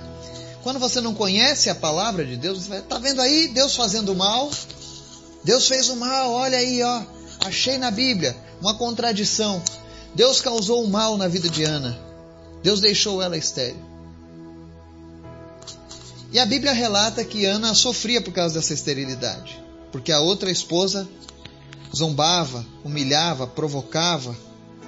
quando 0.62 0.79
você 0.79 1.01
não 1.01 1.13
conhece 1.13 1.69
a 1.69 1.75
palavra 1.75 2.25
de 2.25 2.36
Deus, 2.36 2.60
você 2.60 2.69
vai, 2.69 2.81
tá 2.81 2.98
vendo 3.00 3.22
aí 3.22 3.48
Deus 3.48 3.75
fazendo 3.75 4.13
mal? 4.15 4.50
Deus 5.43 5.67
fez 5.67 5.89
o 5.89 5.96
mal, 5.96 6.31
olha 6.31 6.58
aí, 6.58 6.84
ó, 6.84 7.01
achei 7.46 7.77
na 7.77 7.89
Bíblia 7.89 8.36
uma 8.62 8.75
contradição. 8.75 9.62
Deus 10.13 10.41
causou 10.41 10.84
o 10.84 10.89
mal 10.89 11.17
na 11.17 11.27
vida 11.27 11.50
de 11.50 11.63
Ana. 11.63 11.98
Deus 12.62 12.81
deixou 12.81 13.22
ela 13.22 13.38
estéril. 13.38 13.89
E 16.31 16.38
a 16.38 16.46
Bíblia 16.46 16.74
relata 16.74 17.24
que 17.24 17.46
Ana 17.46 17.74
sofria 17.74 18.22
por 18.22 18.31
causa 18.31 18.55
dessa 18.55 18.74
esterilidade, 18.74 19.60
porque 19.91 20.12
a 20.12 20.19
outra 20.19 20.51
esposa 20.51 21.08
zombava, 21.96 22.63
humilhava, 22.84 23.48
provocava, 23.48 24.36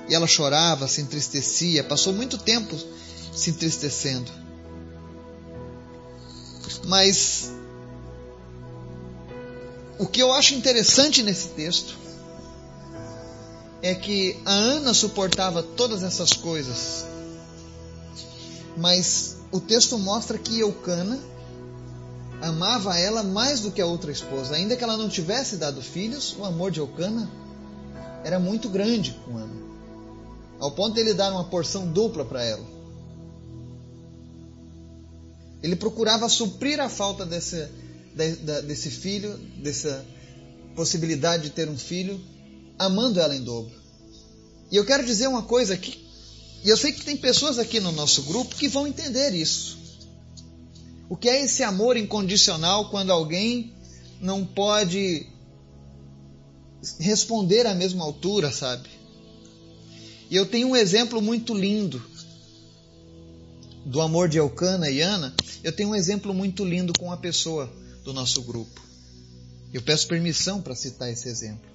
e 0.10 0.16
ela 0.16 0.28
chorava, 0.28 0.88
se 0.88 1.02
entristecia, 1.02 1.84
passou 1.84 2.14
muito 2.14 2.38
tempo 2.38 2.78
se 3.34 3.50
entristecendo. 3.50 4.32
Mas 6.86 7.52
o 9.98 10.08
que 10.08 10.22
eu 10.22 10.34
acho 10.34 10.56
interessante 10.56 11.22
nesse 11.22 11.50
texto 11.50 11.96
é 13.82 13.96
que 13.96 14.40
a 14.46 14.52
Ana 14.52 14.94
suportava 14.94 15.64
todas 15.64 16.04
essas 16.04 16.34
coisas, 16.34 17.06
mas 18.78 19.38
o 19.52 19.60
texto 19.60 19.98
mostra 19.98 20.38
que 20.38 20.60
Eucana 20.60 21.20
amava 22.42 22.98
ela 22.98 23.22
mais 23.22 23.60
do 23.60 23.72
que 23.72 23.82
a 23.82 23.86
outra 23.86 24.12
esposa. 24.12 24.56
Ainda 24.56 24.76
que 24.76 24.84
ela 24.84 24.98
não 24.98 25.08
tivesse 25.08 25.58
dado 25.58 25.82
filhos, 25.82 26.36
o 26.38 26.44
amor 26.44 26.72
de 26.72 26.80
Eucana 26.80 27.30
era 28.24 28.40
muito 28.40 28.70
grande 28.70 29.20
com 29.26 29.38
Ana, 29.38 29.54
ao 30.62 30.72
ponto 30.72 30.94
de 30.94 31.02
ele 31.02 31.16
dar 31.16 31.32
uma 31.32 31.44
porção 31.46 31.92
dupla 31.92 32.24
para 32.24 32.44
ela. 32.46 32.64
Ele 35.64 35.76
procurava 35.76 36.30
suprir 36.30 36.80
a 36.80 36.88
falta 36.88 37.26
desse, 37.26 37.68
desse 38.68 38.92
filho, 38.92 39.36
dessa 39.58 40.06
possibilidade 40.76 41.44
de 41.44 41.50
ter 41.50 41.68
um 41.68 41.78
filho, 41.78 42.22
amando 42.78 43.20
ela 43.20 43.36
em 43.36 43.44
dobro. 43.44 43.74
E 44.72 44.76
eu 44.76 44.86
quero 44.86 45.04
dizer 45.04 45.28
uma 45.28 45.42
coisa 45.42 45.74
aqui, 45.74 46.00
e 46.64 46.70
eu 46.70 46.78
sei 46.78 46.92
que 46.92 47.04
tem 47.04 47.18
pessoas 47.18 47.58
aqui 47.58 47.80
no 47.80 47.92
nosso 47.92 48.22
grupo 48.24 48.56
que 48.56 48.68
vão 48.68 48.86
entender 48.86 49.34
isso. 49.34 49.80
O 51.10 51.18
que 51.18 51.28
é 51.28 51.44
esse 51.44 51.64
amor 51.64 51.98
incondicional 51.98 52.90
quando 52.90 53.12
alguém 53.12 53.74
não 54.22 54.46
pode 54.46 55.28
responder 57.00 57.66
à 57.66 57.74
mesma 57.74 58.04
altura, 58.04 58.52
sabe? 58.52 59.01
E 60.32 60.36
eu 60.38 60.46
tenho 60.46 60.70
um 60.70 60.76
exemplo 60.78 61.22
muito 61.22 61.54
lindo 61.54 62.02
do 63.86 64.00
amor 64.00 64.30
de 64.30 64.38
Elcana 64.38 64.90
e 64.90 65.02
Ana. 65.02 65.36
Eu 65.62 65.74
tenho 65.74 65.90
um 65.90 65.96
exemplo 65.96 66.34
muito 66.34 66.64
lindo 66.64 66.94
com 66.98 67.08
uma 67.08 67.18
pessoa 67.18 67.70
do 68.06 68.14
nosso 68.14 68.42
grupo. 68.44 68.82
Eu 69.74 69.82
peço 69.82 70.08
permissão 70.08 70.62
para 70.62 70.74
citar 70.74 71.12
esse 71.12 71.28
exemplo. 71.28 71.70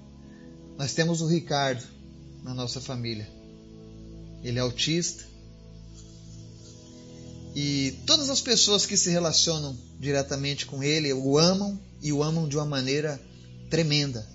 Nós 0.78 0.94
temos 0.94 1.20
o 1.20 1.26
Ricardo 1.26 1.84
na 2.42 2.54
nossa 2.54 2.80
família. 2.80 3.28
Ele 4.42 4.58
é 4.58 4.62
autista. 4.62 5.22
E 7.54 7.98
todas 8.06 8.30
as 8.30 8.40
pessoas 8.40 8.86
que 8.86 8.96
se 8.96 9.10
relacionam 9.10 9.76
diretamente 10.00 10.64
com 10.64 10.82
ele 10.82 11.12
o 11.12 11.36
amam 11.36 11.78
e 12.00 12.10
o 12.10 12.22
amam 12.22 12.48
de 12.48 12.56
uma 12.56 12.64
maneira 12.64 13.20
tremenda, 13.68 14.26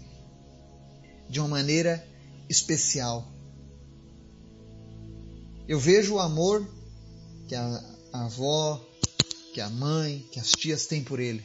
de 1.27 1.39
uma 1.39 1.49
maneira 1.49 2.05
especial. 2.47 3.40
Eu 5.71 5.79
vejo 5.79 6.15
o 6.15 6.19
amor 6.19 6.67
que 7.47 7.55
a, 7.55 7.83
a 8.11 8.25
avó, 8.25 8.85
que 9.53 9.61
a 9.61 9.69
mãe, 9.69 10.27
que 10.29 10.37
as 10.37 10.51
tias 10.51 10.85
têm 10.85 11.01
por 11.01 11.17
ele 11.17 11.41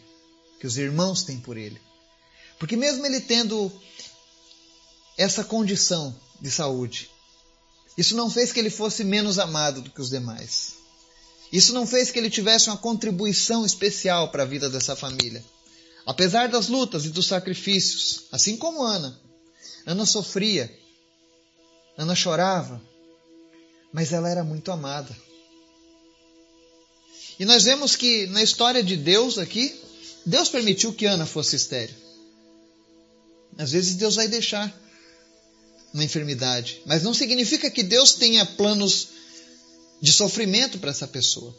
que 0.59 0.67
os 0.67 0.77
irmãos 0.77 1.23
têm 1.23 1.39
por 1.39 1.57
ele. 1.57 1.81
Porque 2.59 2.77
mesmo 2.77 3.07
ele 3.07 3.21
tendo 3.21 3.71
essa 5.17 5.45
condição 5.45 6.13
de 6.41 6.51
saúde, 6.51 7.09
isso 7.97 8.17
não 8.17 8.29
fez 8.29 8.53
que 8.53 8.59
ele 8.59 8.69
fosse 8.69 9.05
menos 9.05 9.39
amado 9.39 9.81
do 9.81 9.91
que 9.91 10.01
os 10.01 10.11
demais. 10.11 10.73
Isso 11.53 11.73
não 11.73 11.87
fez 11.87 12.11
que 12.11 12.19
ele 12.19 12.29
tivesse 12.29 12.69
uma 12.69 12.77
contribuição 12.77 13.65
especial 13.65 14.33
para 14.33 14.43
a 14.43 14.47
vida 14.47 14.69
dessa 14.69 14.97
família. 14.97 15.45
Apesar 16.05 16.49
das 16.49 16.67
lutas 16.67 17.05
e 17.05 17.11
dos 17.11 17.29
sacrifícios, 17.29 18.25
assim 18.33 18.57
como 18.57 18.83
Ana. 18.83 19.17
Ana 19.87 20.05
sofria, 20.05 20.77
Ana 21.97 22.17
chorava, 22.17 22.83
mas 23.97 24.13
ela 24.13 24.29
era 24.29 24.45
muito 24.45 24.71
amada. 24.71 25.17
E 27.39 27.47
nós 27.47 27.65
vemos 27.65 27.97
que 27.97 28.27
na 28.27 28.43
história 28.43 28.83
de 28.83 28.95
Deus 28.95 29.39
aqui, 29.39 29.75
Deus 30.27 30.51
permitiu 30.51 30.93
que 30.93 31.07
Ana 31.07 31.25
fosse 31.25 31.57
estéril. 31.57 31.95
Às 33.57 33.73
vezes 33.73 33.95
Deus 33.95 34.17
vai 34.17 34.29
deixar 34.29 34.71
uma 35.95 36.05
enfermidade, 36.05 36.83
mas 36.85 37.03
não 37.03 37.15
significa 37.15 37.71
que 37.71 37.83
Deus 37.83 38.13
tenha 38.13 38.45
planos 38.45 39.09
de 40.03 40.13
sofrimento 40.13 40.79
para 40.79 40.91
essa 40.91 41.09
pessoa. 41.09 41.57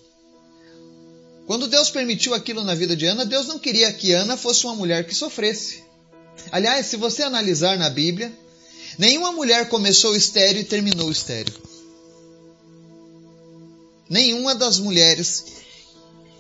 Quando 1.48 1.68
Deus 1.68 1.90
permitiu 1.90 2.36
aquilo 2.36 2.64
na 2.64 2.76
vida 2.76 2.96
de 2.96 3.08
Ana, 3.08 3.26
Deus 3.26 3.48
não 3.48 3.58
queria 3.58 3.92
que 3.92 4.12
Ana 4.12 4.38
fosse 4.38 4.64
uma 4.66 4.76
mulher 4.76 5.08
que 5.08 5.16
sofresse. 5.16 5.84
Aliás, 6.52 6.86
se 6.86 6.98
você 6.98 7.24
analisar 7.24 7.80
na 7.80 7.90
Bíblia, 7.90 8.32
nenhuma 8.96 9.32
mulher 9.32 9.70
começou 9.70 10.16
estéreo 10.16 10.62
e 10.62 10.66
terminou 10.66 11.12
estéreo. 11.12 11.67
Nenhuma 14.10 14.56
das 14.56 14.80
mulheres 14.80 15.46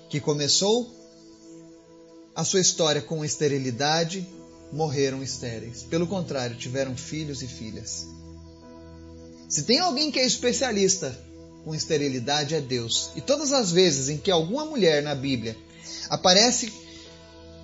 que 0.09 0.19
começou 0.19 0.95
a 2.35 2.43
sua 2.43 2.61
história 2.61 3.01
com 3.01 3.25
esterilidade, 3.25 4.25
morreram 4.71 5.23
estéreis. 5.23 5.83
Pelo 5.83 6.05
contrário, 6.05 6.55
tiveram 6.55 6.95
filhos 6.95 7.41
e 7.41 7.47
filhas. 7.47 8.05
Se 9.49 9.63
tem 9.63 9.79
alguém 9.79 10.11
que 10.11 10.19
é 10.19 10.25
especialista 10.25 11.17
com 11.65 11.73
esterilidade, 11.73 12.53
é 12.53 12.61
Deus. 12.61 13.09
E 13.15 13.21
todas 13.21 13.51
as 13.51 13.71
vezes 13.71 14.07
em 14.09 14.17
que 14.17 14.29
alguma 14.29 14.65
mulher 14.65 15.01
na 15.01 15.15
Bíblia 15.15 15.57
aparece 16.09 16.71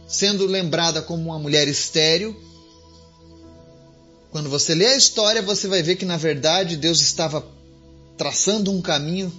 sendo 0.08 0.46
lembrada 0.46 1.02
como 1.02 1.24
uma 1.24 1.40
mulher 1.40 1.68
estéril, 1.68 2.36
quando 4.32 4.50
você 4.50 4.74
lê 4.74 4.88
a 4.88 4.98
história, 4.98 5.42
você 5.42 5.68
vai 5.68 5.84
ver 5.84 5.96
que 5.96 6.06
na 6.06 6.18
verdade 6.18 6.76
Deus 6.76 7.02
estava 7.02 7.46
traçando 8.18 8.72
um 8.72 8.82
caminho 8.82 9.32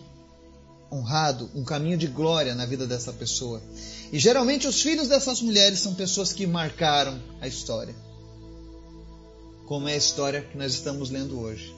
honrado, 0.95 1.51
um 1.55 1.65
caminho 1.65 1.99
de 1.99 2.07
glória 2.07 2.55
na 2.55 2.65
vida 2.65 2.87
dessa 2.87 3.13
pessoa. 3.13 3.61
E 4.13 4.19
geralmente 4.19 4.69
os 4.69 4.81
filhos 4.81 5.09
dessas 5.09 5.43
mulheres 5.43 5.81
são 5.81 5.95
pessoas 5.95 6.33
que 6.33 6.47
marcaram 6.47 7.21
a 7.41 7.49
história, 7.49 7.95
como 9.67 9.89
é 9.89 9.95
a 9.95 9.97
história 9.97 10.43
que 10.43 10.57
nós 10.57 10.73
estamos 10.73 11.11
lendo 11.11 11.41
hoje. 11.41 11.75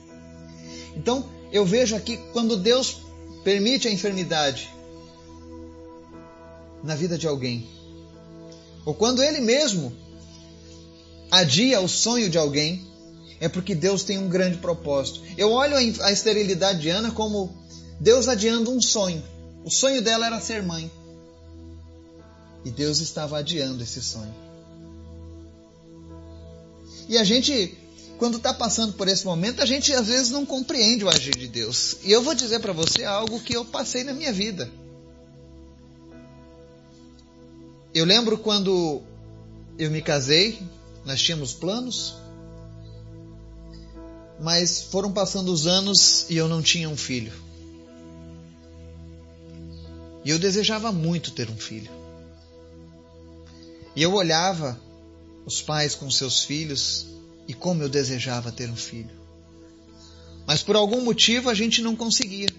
Então, 0.95 1.27
eu 1.51 1.65
vejo 1.65 1.95
aqui 1.95 2.17
quando 2.31 2.55
Deus 2.57 2.97
permite 3.43 3.87
a 3.87 3.91
enfermidade 3.91 4.69
na 6.83 6.95
vida 6.95 7.17
de 7.17 7.27
alguém, 7.27 7.67
ou 8.85 8.93
quando 8.93 9.23
Ele 9.23 9.41
mesmo 9.41 9.91
adia 11.31 11.81
o 11.81 11.89
sonho 11.89 12.29
de 12.29 12.37
alguém, 12.37 12.85
é 13.39 13.49
porque 13.49 13.73
Deus 13.73 14.03
tem 14.03 14.17
um 14.17 14.29
grande 14.29 14.57
propósito. 14.57 15.21
Eu 15.37 15.51
olho 15.51 15.75
a 15.75 16.11
esterilidade 16.11 16.81
de 16.81 16.89
Ana 16.89 17.11
como 17.11 17.55
Deus 17.99 18.27
adiando 18.27 18.71
um 18.71 18.81
sonho. 18.81 19.23
O 19.63 19.69
sonho 19.69 20.01
dela 20.01 20.25
era 20.25 20.39
ser 20.39 20.63
mãe. 20.63 20.89
E 22.63 22.71
Deus 22.71 22.99
estava 22.99 23.37
adiando 23.39 23.83
esse 23.83 24.01
sonho. 24.01 24.33
E 27.09 27.17
a 27.17 27.23
gente, 27.23 27.77
quando 28.17 28.37
está 28.37 28.53
passando 28.53 28.93
por 28.93 29.07
esse 29.07 29.25
momento, 29.25 29.61
a 29.61 29.65
gente 29.65 29.93
às 29.93 30.07
vezes 30.07 30.31
não 30.31 30.45
compreende 30.45 31.05
o 31.05 31.09
agir 31.09 31.35
de 31.35 31.47
Deus. 31.47 31.97
E 32.03 32.11
eu 32.11 32.21
vou 32.21 32.35
dizer 32.35 32.59
para 32.59 32.73
você 32.73 33.03
algo 33.03 33.39
que 33.39 33.55
eu 33.55 33.63
passei 33.65 34.03
na 34.03 34.13
minha 34.13 34.33
vida. 34.33 34.69
Eu 37.93 38.05
lembro 38.05 38.37
quando 38.37 39.01
eu 39.79 39.89
me 39.89 40.01
casei, 40.01 40.61
nós 41.05 41.21
tínhamos 41.21 41.53
planos, 41.53 42.15
mas 44.39 44.81
foram 44.81 45.11
passando 45.11 45.51
os 45.51 45.65
anos 45.65 46.29
e 46.29 46.37
eu 46.37 46.47
não 46.47 46.61
tinha 46.61 46.89
um 46.89 46.97
filho. 46.97 47.46
E 50.27 50.29
eu 50.29 50.37
desejava 50.37 50.91
muito 50.91 51.31
ter 51.31 51.49
um 51.49 51.55
filho. 51.55 51.89
E 53.95 54.03
eu 54.03 54.13
olhava 54.13 54.77
os 55.45 55.61
pais 55.61 55.95
com 55.95 56.11
seus 56.11 56.43
filhos 56.43 57.07
e 57.47 57.53
como 57.53 57.81
eu 57.81 57.87
desejava 57.87 58.51
ter 58.51 58.69
um 58.69 58.75
filho. 58.75 59.09
Mas 60.45 60.61
por 60.61 60.75
algum 60.75 60.99
motivo 60.99 61.49
a 61.49 61.53
gente 61.53 61.81
não 61.81 61.95
conseguia. 61.95 62.49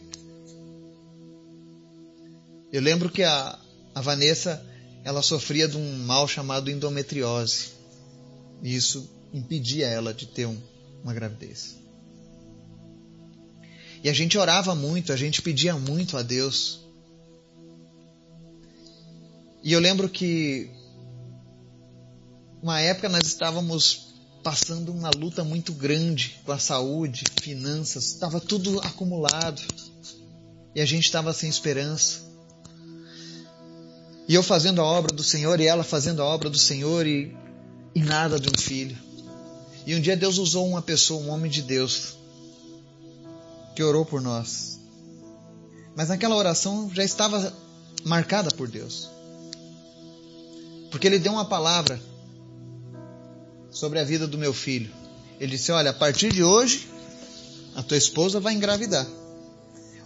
Eu 2.72 2.80
lembro 2.80 3.10
que 3.10 3.22
a, 3.22 3.58
a 3.94 4.00
Vanessa 4.00 4.64
ela 5.04 5.20
sofria 5.20 5.68
de 5.68 5.76
um 5.76 5.98
mal 6.06 6.26
chamado 6.26 6.70
endometriose. 6.70 7.72
E 8.62 8.74
isso 8.74 9.10
impedia 9.30 9.88
ela 9.88 10.14
de 10.14 10.24
ter 10.24 10.46
um, 10.46 10.56
uma 11.04 11.12
gravidez. 11.12 11.76
E 14.02 14.08
a 14.08 14.14
gente 14.14 14.38
orava 14.38 14.74
muito, 14.74 15.12
a 15.12 15.16
gente 15.16 15.42
pedia 15.42 15.74
muito 15.74 16.16
a 16.16 16.22
Deus. 16.22 16.87
E 19.62 19.72
eu 19.72 19.80
lembro 19.80 20.08
que 20.08 20.70
uma 22.62 22.80
época 22.80 23.08
nós 23.08 23.26
estávamos 23.26 24.08
passando 24.42 24.92
uma 24.92 25.10
luta 25.10 25.44
muito 25.44 25.72
grande 25.72 26.40
com 26.44 26.52
a 26.52 26.58
saúde, 26.58 27.24
finanças, 27.40 28.12
estava 28.12 28.40
tudo 28.40 28.80
acumulado. 28.80 29.60
E 30.74 30.80
a 30.80 30.84
gente 30.84 31.04
estava 31.04 31.32
sem 31.32 31.48
esperança. 31.48 32.20
E 34.28 34.34
eu 34.34 34.42
fazendo 34.42 34.80
a 34.80 34.84
obra 34.84 35.14
do 35.14 35.24
Senhor 35.24 35.58
e 35.60 35.66
ela 35.66 35.82
fazendo 35.82 36.22
a 36.22 36.24
obra 36.24 36.50
do 36.50 36.58
Senhor 36.58 37.06
e, 37.06 37.34
e 37.94 38.00
nada 38.00 38.38
de 38.38 38.48
um 38.48 38.58
filho. 38.58 38.96
E 39.86 39.94
um 39.94 40.00
dia 40.00 40.16
Deus 40.16 40.38
usou 40.38 40.68
uma 40.68 40.82
pessoa, 40.82 41.22
um 41.22 41.30
homem 41.30 41.50
de 41.50 41.62
Deus, 41.62 42.16
que 43.74 43.82
orou 43.82 44.04
por 44.04 44.20
nós. 44.20 44.78
Mas 45.96 46.10
naquela 46.10 46.36
oração 46.36 46.90
já 46.94 47.02
estava 47.02 47.52
marcada 48.04 48.50
por 48.50 48.68
Deus. 48.68 49.08
Porque 50.90 51.06
ele 51.06 51.18
deu 51.18 51.32
uma 51.32 51.44
palavra 51.44 52.00
sobre 53.70 53.98
a 53.98 54.04
vida 54.04 54.26
do 54.26 54.38
meu 54.38 54.52
filho. 54.54 54.90
Ele 55.38 55.56
disse: 55.56 55.70
Olha, 55.70 55.90
a 55.90 55.94
partir 55.94 56.32
de 56.32 56.42
hoje, 56.42 56.88
a 57.74 57.82
tua 57.82 57.96
esposa 57.96 58.40
vai 58.40 58.54
engravidar. 58.54 59.06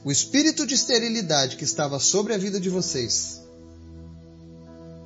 O 0.05 0.11
espírito 0.11 0.67
de 0.67 0.75
esterilidade 0.75 1.57
que 1.57 1.65
estava 1.65 1.99
sobre 1.99 2.35
a 2.35 2.39
vida 2.39 2.61
de 2.61 2.69
vocês 2.69 3.41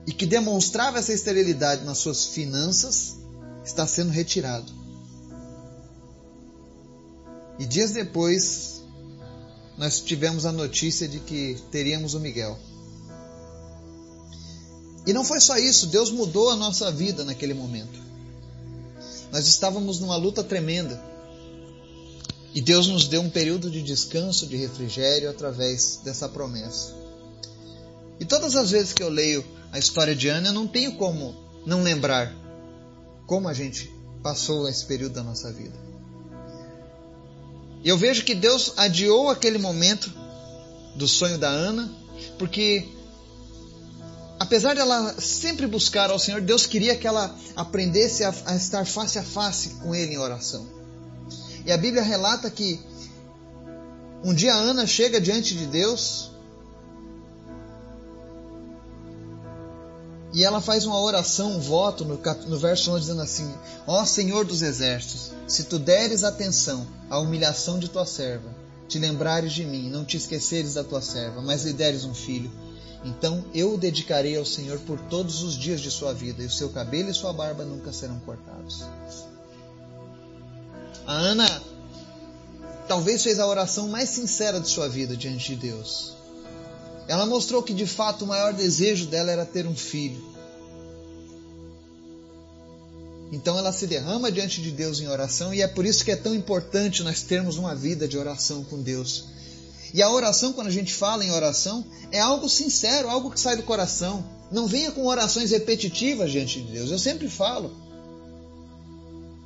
e 0.06 0.12
que 0.12 0.24
demonstrava 0.24 0.98
essa 0.98 1.12
esterilidade 1.12 1.84
nas 1.84 1.98
suas 1.98 2.26
finanças 2.26 3.16
está 3.64 3.86
sendo 3.86 4.10
retirado. 4.10 4.72
E 7.58 7.66
dias 7.66 7.90
depois, 7.90 8.82
nós 9.76 10.00
tivemos 10.00 10.46
a 10.46 10.52
notícia 10.52 11.08
de 11.08 11.20
que 11.20 11.56
teríamos 11.70 12.14
o 12.14 12.20
Miguel. 12.20 12.58
E 15.06 15.12
não 15.12 15.24
foi 15.24 15.40
só 15.40 15.56
isso, 15.56 15.86
Deus 15.86 16.10
mudou 16.10 16.50
a 16.50 16.56
nossa 16.56 16.90
vida 16.90 17.24
naquele 17.24 17.54
momento. 17.54 17.98
Nós 19.30 19.46
estávamos 19.46 20.00
numa 20.00 20.16
luta 20.16 20.42
tremenda. 20.42 21.00
E 22.52 22.60
Deus 22.60 22.88
nos 22.88 23.06
deu 23.06 23.20
um 23.20 23.30
período 23.30 23.70
de 23.70 23.82
descanso, 23.82 24.46
de 24.46 24.56
refrigério 24.56 25.30
através 25.30 26.00
dessa 26.02 26.28
promessa. 26.28 26.94
E 28.18 28.24
todas 28.24 28.56
as 28.56 28.70
vezes 28.70 28.92
que 28.92 29.02
eu 29.02 29.10
leio 29.10 29.44
a 29.70 29.78
história 29.78 30.16
de 30.16 30.28
Ana, 30.28 30.48
eu 30.48 30.52
não 30.52 30.66
tenho 30.66 30.96
como 30.96 31.36
não 31.66 31.82
lembrar 31.82 32.34
como 33.26 33.48
a 33.48 33.52
gente 33.52 33.92
passou 34.22 34.68
esse 34.68 34.84
período 34.86 35.12
da 35.12 35.22
nossa 35.22 35.52
vida. 35.52 35.76
E 37.84 37.88
eu 37.88 37.98
vejo 37.98 38.24
que 38.24 38.34
Deus 38.34 38.72
adiou 38.76 39.28
aquele 39.28 39.58
momento 39.58 40.10
do 40.94 41.06
sonho 41.06 41.38
da 41.38 41.48
Ana, 41.48 41.92
porque 42.38 42.88
apesar 44.38 44.74
de 44.74 44.80
ela 44.80 45.14
sempre 45.20 45.66
buscar 45.66 46.10
ao 46.10 46.18
Senhor, 46.18 46.40
Deus 46.40 46.66
queria 46.66 46.96
que 46.96 47.06
ela 47.06 47.34
aprendesse 47.54 48.24
a, 48.24 48.34
a 48.46 48.56
estar 48.56 48.86
face 48.86 49.18
a 49.18 49.22
face 49.22 49.70
com 49.80 49.94
Ele 49.94 50.14
em 50.14 50.18
oração. 50.18 50.66
E 51.64 51.72
a 51.72 51.76
Bíblia 51.76 52.02
relata 52.02 52.50
que 52.50 52.80
um 54.24 54.32
dia 54.32 54.54
Ana 54.54 54.86
chega 54.86 55.20
diante 55.20 55.54
de 55.54 55.66
Deus 55.66 56.30
E 60.36 60.44
ela 60.44 60.60
faz 60.60 60.84
uma 60.84 61.00
oração, 61.00 61.52
um 61.52 61.60
voto 61.60 62.04
no, 62.04 62.20
no 62.46 62.58
verso 62.58 62.90
11, 62.90 63.00
dizendo 63.00 63.22
assim: 63.22 63.50
Ó 63.86 64.04
Senhor 64.04 64.44
dos 64.44 64.60
exércitos, 64.60 65.32
se 65.48 65.64
tu 65.64 65.78
deres 65.78 66.24
atenção 66.24 66.86
à 67.08 67.18
humilhação 67.18 67.78
de 67.78 67.88
tua 67.88 68.04
serva, 68.04 68.54
te 68.86 68.98
lembrares 68.98 69.54
de 69.54 69.64
mim, 69.64 69.88
não 69.88 70.04
te 70.04 70.18
esqueceres 70.18 70.74
da 70.74 70.84
tua 70.84 71.00
serva, 71.00 71.40
mas 71.40 71.64
lhe 71.64 71.72
deres 71.72 72.04
um 72.04 72.12
filho, 72.12 72.52
então 73.06 73.44
eu 73.54 73.74
o 73.74 73.78
dedicarei 73.78 74.36
ao 74.36 74.44
Senhor 74.44 74.80
por 74.80 74.98
todos 74.98 75.44
os 75.44 75.54
dias 75.56 75.80
de 75.80 75.92
sua 75.92 76.12
vida, 76.12 76.42
e 76.42 76.46
o 76.46 76.50
seu 76.50 76.70
cabelo 76.70 77.08
e 77.08 77.14
sua 77.14 77.32
barba 77.32 77.64
nunca 77.64 77.92
serão 77.92 78.18
cortados. 78.18 78.84
A 81.06 81.12
Ana 81.12 81.62
talvez 82.88 83.22
fez 83.22 83.38
a 83.38 83.46
oração 83.46 83.86
mais 83.88 84.08
sincera 84.08 84.60
de 84.60 84.68
sua 84.68 84.88
vida 84.88 85.16
diante 85.16 85.54
de 85.54 85.56
Deus. 85.68 86.16
Ela 87.06 87.24
mostrou 87.24 87.62
que 87.62 87.72
de 87.72 87.86
fato 87.86 88.24
o 88.24 88.26
maior 88.26 88.52
desejo 88.52 89.06
dela 89.06 89.30
era 89.30 89.46
ter 89.46 89.68
um 89.68 89.76
filho. 89.76 90.34
Então 93.30 93.56
ela 93.56 93.72
se 93.72 93.86
derrama 93.86 94.32
diante 94.32 94.60
de 94.60 94.72
Deus 94.72 95.00
em 95.00 95.06
oração 95.06 95.54
e 95.54 95.62
é 95.62 95.68
por 95.68 95.86
isso 95.86 96.04
que 96.04 96.10
é 96.10 96.16
tão 96.16 96.34
importante 96.34 97.04
nós 97.04 97.22
termos 97.22 97.56
uma 97.56 97.74
vida 97.74 98.08
de 98.08 98.18
oração 98.18 98.64
com 98.64 98.82
Deus. 98.82 99.26
E 99.94 100.02
a 100.02 100.10
oração, 100.10 100.52
quando 100.52 100.66
a 100.68 100.72
gente 100.72 100.92
fala 100.92 101.24
em 101.24 101.30
oração, 101.30 101.84
é 102.10 102.20
algo 102.20 102.48
sincero, 102.48 103.08
algo 103.08 103.30
que 103.30 103.40
sai 103.40 103.56
do 103.56 103.62
coração. 103.62 104.24
Não 104.50 104.66
venha 104.66 104.90
com 104.92 105.06
orações 105.06 105.50
repetitivas 105.50 106.30
diante 106.30 106.60
de 106.60 106.72
Deus. 106.72 106.90
Eu 106.90 106.98
sempre 106.98 107.28
falo. 107.28 107.74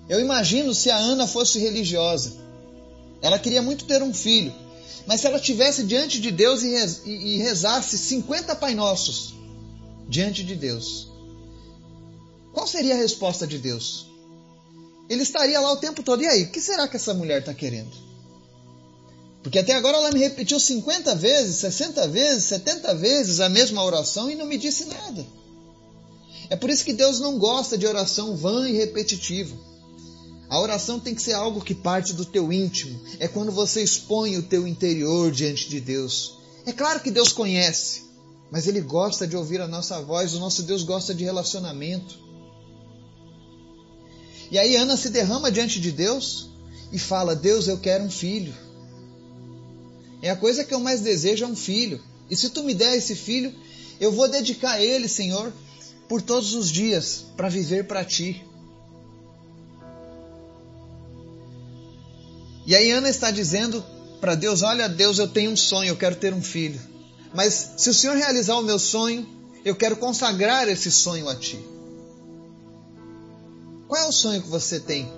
Eu 0.08 0.20
imagino 0.20 0.74
se 0.74 0.90
a 0.90 0.96
Ana 0.96 1.26
fosse 1.26 1.58
religiosa. 1.58 2.32
Ela 3.22 3.38
queria 3.38 3.62
muito 3.62 3.84
ter 3.84 4.02
um 4.02 4.12
filho. 4.12 4.52
Mas 5.06 5.20
se 5.20 5.26
ela 5.26 5.36
estivesse 5.36 5.84
diante 5.84 6.20
de 6.20 6.30
Deus 6.30 6.62
e 6.62 7.36
rezasse 7.38 7.96
50 7.96 8.54
Pai 8.56 8.74
Nossos 8.74 9.34
diante 10.08 10.42
de 10.42 10.54
Deus, 10.54 11.10
qual 12.52 12.66
seria 12.66 12.94
a 12.94 12.98
resposta 12.98 13.46
de 13.46 13.58
Deus? 13.58 14.06
Ele 15.08 15.22
estaria 15.22 15.60
lá 15.60 15.72
o 15.72 15.76
tempo 15.76 16.02
todo. 16.02 16.22
E 16.22 16.26
aí, 16.26 16.44
o 16.44 16.50
que 16.50 16.60
será 16.60 16.86
que 16.86 16.96
essa 16.96 17.14
mulher 17.14 17.40
está 17.40 17.54
querendo? 17.54 18.09
Porque 19.42 19.58
até 19.58 19.72
agora 19.74 19.96
ela 19.96 20.12
me 20.12 20.20
repetiu 20.20 20.60
50 20.60 21.14
vezes, 21.14 21.56
60 21.56 22.08
vezes, 22.08 22.44
70 22.44 22.94
vezes 22.94 23.40
a 23.40 23.48
mesma 23.48 23.82
oração 23.82 24.30
e 24.30 24.34
não 24.34 24.46
me 24.46 24.58
disse 24.58 24.84
nada. 24.84 25.26
É 26.50 26.56
por 26.56 26.68
isso 26.68 26.84
que 26.84 26.92
Deus 26.92 27.20
não 27.20 27.38
gosta 27.38 27.78
de 27.78 27.86
oração 27.86 28.36
vã 28.36 28.68
e 28.68 28.76
repetitiva. 28.76 29.56
A 30.48 30.58
oração 30.58 30.98
tem 30.98 31.14
que 31.14 31.22
ser 31.22 31.34
algo 31.34 31.60
que 31.60 31.74
parte 31.74 32.12
do 32.12 32.24
teu 32.24 32.52
íntimo. 32.52 33.00
É 33.20 33.28
quando 33.28 33.52
você 33.52 33.82
expõe 33.82 34.36
o 34.36 34.42
teu 34.42 34.66
interior 34.66 35.30
diante 35.30 35.68
de 35.68 35.80
Deus. 35.80 36.38
É 36.66 36.72
claro 36.72 37.00
que 37.00 37.10
Deus 37.10 37.32
conhece, 37.32 38.02
mas 38.50 38.66
Ele 38.66 38.80
gosta 38.80 39.28
de 39.28 39.36
ouvir 39.36 39.60
a 39.60 39.68
nossa 39.68 40.02
voz. 40.02 40.34
O 40.34 40.40
nosso 40.40 40.64
Deus 40.64 40.82
gosta 40.82 41.14
de 41.14 41.22
relacionamento. 41.22 42.18
E 44.50 44.58
aí 44.58 44.74
Ana 44.74 44.96
se 44.96 45.08
derrama 45.08 45.52
diante 45.52 45.80
de 45.80 45.92
Deus 45.92 46.50
e 46.92 46.98
fala: 46.98 47.36
Deus, 47.36 47.68
eu 47.68 47.78
quero 47.78 48.02
um 48.02 48.10
filho. 48.10 48.52
É 50.22 50.30
a 50.30 50.36
coisa 50.36 50.64
que 50.64 50.74
eu 50.74 50.80
mais 50.80 51.00
desejo 51.00 51.44
é 51.44 51.48
um 51.48 51.56
filho. 51.56 52.02
E 52.30 52.36
se 52.36 52.50
tu 52.50 52.62
me 52.62 52.74
der 52.74 52.96
esse 52.96 53.14
filho, 53.14 53.54
eu 53.98 54.12
vou 54.12 54.28
dedicar 54.28 54.80
ele, 54.80 55.08
Senhor, 55.08 55.52
por 56.08 56.22
todos 56.22 56.54
os 56.54 56.70
dias 56.70 57.24
para 57.36 57.48
viver 57.48 57.84
para 57.84 58.04
ti. 58.04 58.44
E 62.66 62.74
aí 62.74 62.90
Ana 62.90 63.08
está 63.08 63.30
dizendo 63.30 63.84
para 64.20 64.34
Deus: 64.34 64.62
Olha, 64.62 64.88
Deus, 64.88 65.18
eu 65.18 65.28
tenho 65.28 65.50
um 65.50 65.56
sonho, 65.56 65.88
eu 65.88 65.96
quero 65.96 66.16
ter 66.16 66.32
um 66.32 66.42
filho. 66.42 66.80
Mas 67.34 67.72
se 67.76 67.88
o 67.88 67.94
Senhor 67.94 68.16
realizar 68.16 68.56
o 68.56 68.62
meu 68.62 68.78
sonho, 68.78 69.26
eu 69.64 69.74
quero 69.74 69.96
consagrar 69.96 70.68
esse 70.68 70.90
sonho 70.90 71.28
a 71.28 71.34
Ti. 71.34 71.58
Qual 73.88 74.00
é 74.00 74.06
o 74.06 74.12
sonho 74.12 74.42
que 74.42 74.48
você 74.48 74.78
tem 74.78 75.10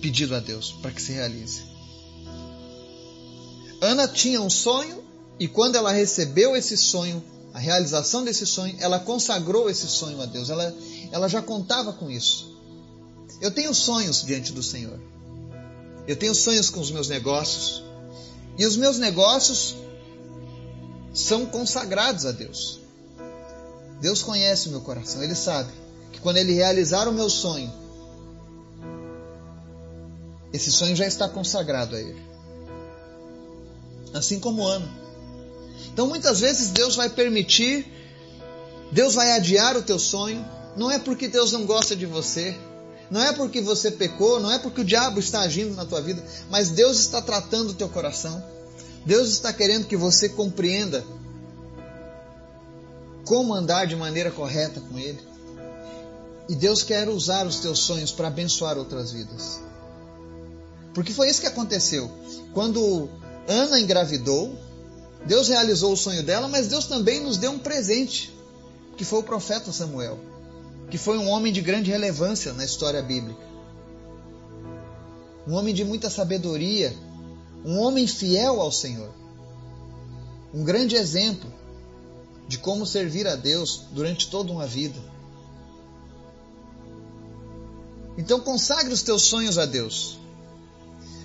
pedido 0.00 0.34
a 0.34 0.40
Deus 0.40 0.72
para 0.80 0.90
que 0.90 1.02
se 1.02 1.12
realize? 1.12 1.71
Ana 3.82 4.06
tinha 4.06 4.40
um 4.40 4.48
sonho 4.48 5.02
e 5.40 5.48
quando 5.48 5.74
ela 5.74 5.90
recebeu 5.90 6.54
esse 6.54 6.76
sonho, 6.76 7.20
a 7.52 7.58
realização 7.58 8.22
desse 8.22 8.46
sonho, 8.46 8.76
ela 8.78 9.00
consagrou 9.00 9.68
esse 9.68 9.88
sonho 9.88 10.22
a 10.22 10.24
Deus. 10.24 10.48
Ela, 10.50 10.72
ela 11.10 11.28
já 11.28 11.42
contava 11.42 11.92
com 11.92 12.08
isso. 12.08 12.56
Eu 13.40 13.50
tenho 13.50 13.74
sonhos 13.74 14.22
diante 14.22 14.52
do 14.52 14.62
Senhor. 14.62 15.00
Eu 16.06 16.14
tenho 16.14 16.32
sonhos 16.32 16.70
com 16.70 16.78
os 16.78 16.92
meus 16.92 17.08
negócios. 17.08 17.82
E 18.56 18.64
os 18.64 18.76
meus 18.76 18.98
negócios 18.98 19.74
são 21.12 21.44
consagrados 21.44 22.24
a 22.24 22.30
Deus. 22.30 22.80
Deus 24.00 24.22
conhece 24.22 24.68
o 24.68 24.70
meu 24.70 24.80
coração, 24.80 25.22
Ele 25.22 25.34
sabe 25.34 25.72
que 26.12 26.20
quando 26.20 26.36
Ele 26.36 26.52
realizar 26.52 27.08
o 27.08 27.12
meu 27.12 27.28
sonho, 27.28 27.72
esse 30.52 30.70
sonho 30.70 30.94
já 30.94 31.06
está 31.06 31.28
consagrado 31.28 31.96
a 31.96 32.00
Ele. 32.00 32.31
Assim 34.12 34.38
como 34.38 34.66
Ana. 34.66 34.88
Então 35.92 36.06
muitas 36.06 36.40
vezes 36.40 36.70
Deus 36.70 36.96
vai 36.96 37.08
permitir, 37.08 37.86
Deus 38.90 39.14
vai 39.14 39.32
adiar 39.32 39.76
o 39.76 39.82
teu 39.82 39.98
sonho, 39.98 40.44
não 40.76 40.90
é 40.90 40.98
porque 40.98 41.28
Deus 41.28 41.52
não 41.52 41.66
gosta 41.66 41.94
de 41.94 42.06
você, 42.06 42.56
não 43.10 43.22
é 43.22 43.32
porque 43.32 43.60
você 43.60 43.90
pecou, 43.90 44.40
não 44.40 44.50
é 44.50 44.58
porque 44.58 44.80
o 44.80 44.84
diabo 44.84 45.20
está 45.20 45.40
agindo 45.40 45.74
na 45.74 45.84
tua 45.84 46.00
vida, 46.00 46.24
mas 46.50 46.70
Deus 46.70 46.98
está 46.98 47.20
tratando 47.20 47.70
o 47.70 47.74
teu 47.74 47.88
coração. 47.88 48.42
Deus 49.04 49.28
está 49.28 49.52
querendo 49.52 49.86
que 49.86 49.96
você 49.96 50.28
compreenda 50.28 51.04
como 53.24 53.52
andar 53.54 53.86
de 53.86 53.96
maneira 53.96 54.30
correta 54.30 54.80
com 54.80 54.98
Ele. 54.98 55.20
E 56.48 56.54
Deus 56.54 56.82
quer 56.82 57.08
usar 57.08 57.46
os 57.46 57.60
teus 57.60 57.80
sonhos 57.80 58.12
para 58.12 58.28
abençoar 58.28 58.78
outras 58.78 59.12
vidas. 59.12 59.60
Porque 60.94 61.12
foi 61.12 61.28
isso 61.28 61.40
que 61.40 61.46
aconteceu. 61.46 62.10
Quando 62.52 63.08
Ana 63.46 63.80
engravidou, 63.80 64.56
Deus 65.26 65.48
realizou 65.48 65.92
o 65.92 65.96
sonho 65.96 66.22
dela, 66.22 66.48
mas 66.48 66.68
Deus 66.68 66.86
também 66.86 67.20
nos 67.20 67.36
deu 67.36 67.50
um 67.52 67.58
presente, 67.58 68.32
que 68.96 69.04
foi 69.04 69.20
o 69.20 69.24
profeta 69.24 69.72
Samuel, 69.72 70.18
que 70.90 70.98
foi 70.98 71.18
um 71.18 71.28
homem 71.28 71.52
de 71.52 71.60
grande 71.60 71.90
relevância 71.90 72.52
na 72.52 72.64
história 72.64 73.02
bíblica. 73.02 73.40
Um 75.46 75.54
homem 75.54 75.74
de 75.74 75.84
muita 75.84 76.08
sabedoria, 76.08 76.94
um 77.64 77.78
homem 77.78 78.06
fiel 78.06 78.60
ao 78.60 78.70
Senhor. 78.70 79.10
Um 80.54 80.64
grande 80.64 80.94
exemplo 80.94 81.50
de 82.46 82.58
como 82.58 82.84
servir 82.84 83.26
a 83.26 83.34
Deus 83.34 83.84
durante 83.92 84.28
toda 84.28 84.52
uma 84.52 84.66
vida. 84.66 84.98
Então 88.18 88.40
consagre 88.40 88.92
os 88.92 89.02
teus 89.02 89.22
sonhos 89.22 89.58
a 89.58 89.64
Deus. 89.64 90.18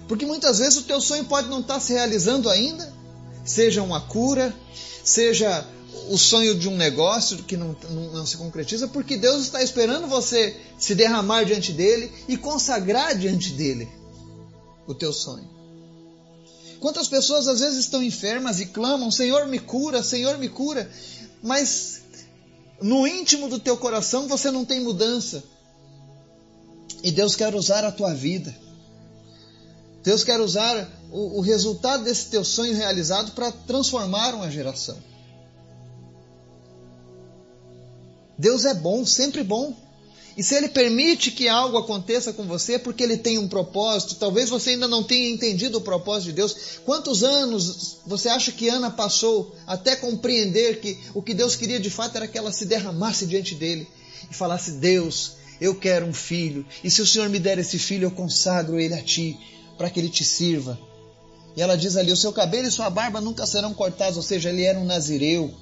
Porque 0.07 0.25
muitas 0.25 0.59
vezes 0.59 0.79
o 0.79 0.83
teu 0.83 1.01
sonho 1.01 1.25
pode 1.25 1.49
não 1.49 1.59
estar 1.59 1.79
se 1.79 1.93
realizando 1.93 2.49
ainda, 2.49 2.93
seja 3.43 3.83
uma 3.83 3.99
cura, 3.99 4.55
seja 5.03 5.65
o 6.09 6.17
sonho 6.17 6.55
de 6.55 6.69
um 6.69 6.77
negócio 6.77 7.37
que 7.43 7.57
não, 7.57 7.75
não, 7.89 8.13
não, 8.13 8.25
se 8.25 8.37
concretiza, 8.37 8.87
porque 8.87 9.17
Deus 9.17 9.43
está 9.43 9.61
esperando 9.61 10.07
você 10.07 10.55
se 10.79 10.95
derramar 10.95 11.43
diante 11.43 11.73
dele 11.73 12.11
e 12.27 12.37
consagrar 12.37 13.17
diante 13.17 13.51
dele 13.51 13.89
o 14.87 14.93
teu 14.93 15.11
sonho. 15.11 15.49
Quantas 16.79 17.07
pessoas 17.07 17.47
às 17.47 17.59
vezes 17.59 17.79
estão 17.79 18.01
enfermas 18.01 18.59
e 18.61 18.67
clamam: 18.67 19.11
Senhor, 19.11 19.47
me 19.47 19.59
cura, 19.59 20.03
Senhor, 20.03 20.37
me 20.37 20.47
cura, 20.47 20.89
mas 21.41 22.01
no 22.81 23.05
íntimo 23.05 23.49
do 23.49 23.59
teu 23.59 23.75
coração 23.75 24.27
você 24.27 24.51
não 24.51 24.63
tem 24.63 24.79
mudança. 24.79 25.43
E 27.03 27.11
Deus 27.11 27.35
quer 27.35 27.53
usar 27.53 27.83
a 27.83 27.91
tua 27.91 28.13
vida 28.13 28.66
Deus 30.07 30.23
quer 30.23 30.39
usar 30.39 30.89
o, 31.11 31.39
o 31.39 31.41
resultado 31.41 32.05
desse 32.05 32.27
teu 32.27 32.41
sonho 32.41 32.73
realizado 32.73 33.33
para 33.33 33.51
transformar 33.51 34.33
uma 34.35 34.49
geração. 34.49 34.97
Deus 38.39 38.63
é 38.63 38.73
bom, 38.73 39.05
sempre 39.05 39.43
bom. 39.43 39.75
E 40.37 40.41
se 40.41 40.55
Ele 40.55 40.69
permite 40.69 41.29
que 41.29 41.49
algo 41.49 41.77
aconteça 41.77 42.31
com 42.31 42.45
você, 42.45 42.75
é 42.75 42.79
porque 42.79 43.03
Ele 43.03 43.17
tem 43.17 43.37
um 43.37 43.49
propósito. 43.49 44.15
Talvez 44.15 44.49
você 44.49 44.69
ainda 44.69 44.87
não 44.87 45.03
tenha 45.03 45.29
entendido 45.29 45.79
o 45.79 45.81
propósito 45.81 46.27
de 46.27 46.35
Deus. 46.37 46.55
Quantos 46.85 47.21
anos 47.21 47.97
você 48.05 48.29
acha 48.29 48.53
que 48.53 48.69
Ana 48.69 48.89
passou 48.89 49.53
até 49.67 49.93
compreender 49.93 50.79
que 50.79 50.97
o 51.13 51.21
que 51.21 51.33
Deus 51.33 51.53
queria 51.57 51.81
de 51.81 51.89
fato 51.89 52.15
era 52.15 52.29
que 52.29 52.37
ela 52.37 52.53
se 52.53 52.65
derramasse 52.65 53.25
diante 53.25 53.55
dele 53.55 53.85
e 54.31 54.33
falasse: 54.33 54.71
Deus, 54.71 55.33
eu 55.59 55.75
quero 55.75 56.05
um 56.05 56.13
filho, 56.13 56.65
e 56.81 56.89
se 56.89 57.01
o 57.01 57.05
Senhor 57.05 57.27
me 57.27 57.39
der 57.39 57.59
esse 57.59 57.77
filho, 57.77 58.05
eu 58.05 58.11
consagro 58.11 58.79
ele 58.79 58.93
a 58.93 59.03
ti 59.03 59.37
para 59.77 59.89
que 59.89 59.99
ele 59.99 60.09
te 60.09 60.25
sirva. 60.25 60.77
E 61.55 61.61
ela 61.61 61.77
diz 61.77 61.95
ali: 61.95 62.11
o 62.11 62.17
seu 62.17 62.33
cabelo 62.33 62.67
e 62.67 62.71
sua 62.71 62.89
barba 62.89 63.21
nunca 63.21 63.45
serão 63.45 63.73
cortados, 63.73 64.17
ou 64.17 64.23
seja, 64.23 64.49
ele 64.49 64.63
era 64.63 64.79
um 64.79 64.85
nazireu, 64.85 65.53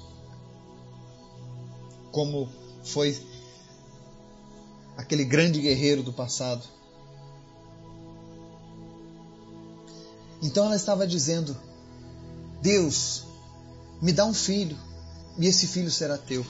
como 2.10 2.48
foi 2.84 3.20
aquele 4.96 5.24
grande 5.24 5.60
guerreiro 5.60 6.02
do 6.02 6.12
passado. 6.12 6.62
Então 10.42 10.66
ela 10.66 10.76
estava 10.76 11.06
dizendo: 11.06 11.56
Deus, 12.60 13.24
me 14.00 14.12
dá 14.12 14.24
um 14.24 14.34
filho, 14.34 14.78
e 15.38 15.46
esse 15.46 15.66
filho 15.66 15.90
será 15.90 16.16
teu. 16.16 16.44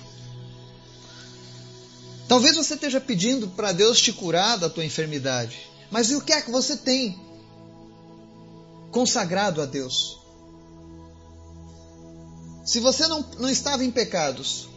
Talvez 2.29 2.57
você 2.57 2.75
esteja 2.75 3.01
pedindo 3.01 3.49
para 3.49 3.71
Deus 3.71 4.01
te 4.01 4.13
curar 4.13 4.59
da 4.59 4.69
tua 4.69 4.85
enfermidade, 4.85 5.71
mas 5.91 6.11
e 6.11 6.17
o 6.17 6.21
que 6.21 6.33
é 6.33 6.43
que 6.43 6.51
você 6.51 6.77
tem 6.77 7.26
consagrado 8.97 9.61
a 9.61 9.67
Deus. 9.67 10.19
Se 12.65 12.81
você 12.81 13.07
não, 13.07 13.21
não 13.39 13.51
estava 13.51 13.85
em 13.85 13.91
pecados, 13.91 14.71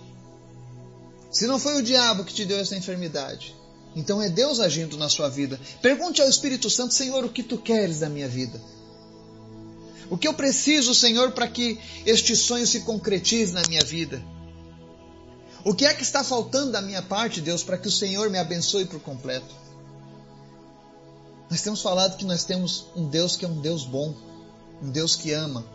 se 1.32 1.48
não 1.48 1.58
foi 1.58 1.78
o 1.78 1.82
diabo 1.82 2.26
que 2.26 2.34
te 2.34 2.44
deu 2.44 2.60
essa 2.60 2.76
enfermidade, 2.76 3.56
então 3.96 4.22
é 4.22 4.28
Deus 4.28 4.60
agindo 4.60 4.98
na 4.98 5.08
sua 5.08 5.30
vida. 5.30 5.58
Pergunte 5.82 6.22
ao 6.22 6.28
Espírito 6.28 6.70
Santo, 6.70 6.94
Senhor, 6.94 7.24
o 7.24 7.30
que 7.30 7.42
tu 7.42 7.58
queres 7.58 8.00
da 8.00 8.10
minha 8.10 8.28
vida? 8.28 8.62
O 10.10 10.18
que 10.18 10.28
eu 10.28 10.34
preciso, 10.34 10.94
Senhor, 10.94 11.32
para 11.32 11.48
que 11.48 11.80
este 12.06 12.36
sonho 12.36 12.68
se 12.68 12.82
concretize 12.82 13.54
na 13.54 13.62
minha 13.70 13.86
vida? 13.86 14.22
O 15.64 15.74
que 15.74 15.86
é 15.86 15.94
que 15.94 16.04
está 16.04 16.26
faltando 16.26 16.74
da 16.74 16.82
minha 16.82 17.02
parte, 17.02 17.40
Deus, 17.40 17.64
para 17.64 17.78
que 17.78 17.88
o 17.88 17.92
Senhor 17.92 18.30
me 18.30 18.38
abençoe 18.38 18.84
por 18.84 19.00
completo? 19.00 19.56
Nós 21.50 21.62
temos 21.62 21.82
falado 21.82 22.18
que 22.18 22.26
nós 22.26 22.44
temos 22.44 22.86
um 22.96 23.08
Deus 23.08 23.36
que 23.36 23.44
é 23.44 23.48
um 23.48 23.60
Deus 23.60 23.84
bom, 23.84 24.14
um 24.82 24.90
Deus 24.90 25.16
que 25.16 25.32
ama, 25.34 25.66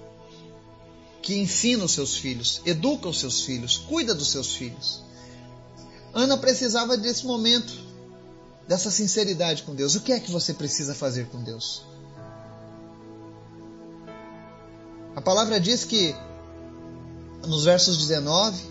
que 1.20 1.36
ensina 1.36 1.84
os 1.84 1.92
seus 1.92 2.16
filhos, 2.16 2.60
educa 2.64 3.08
os 3.08 3.18
seus 3.18 3.40
filhos, 3.40 3.76
cuida 3.76 4.14
dos 4.14 4.28
seus 4.28 4.54
filhos. 4.54 5.02
Ana 6.12 6.36
precisava 6.36 6.96
desse 6.96 7.26
momento, 7.26 7.72
dessa 8.68 8.90
sinceridade 8.90 9.64
com 9.64 9.74
Deus. 9.74 9.96
O 9.96 10.00
que 10.00 10.12
é 10.12 10.20
que 10.20 10.30
você 10.30 10.54
precisa 10.54 10.94
fazer 10.94 11.26
com 11.26 11.42
Deus? 11.42 11.82
A 15.16 15.20
palavra 15.20 15.58
diz 15.58 15.84
que, 15.84 16.14
nos 17.46 17.64
versos 17.64 17.98
19, 17.98 18.62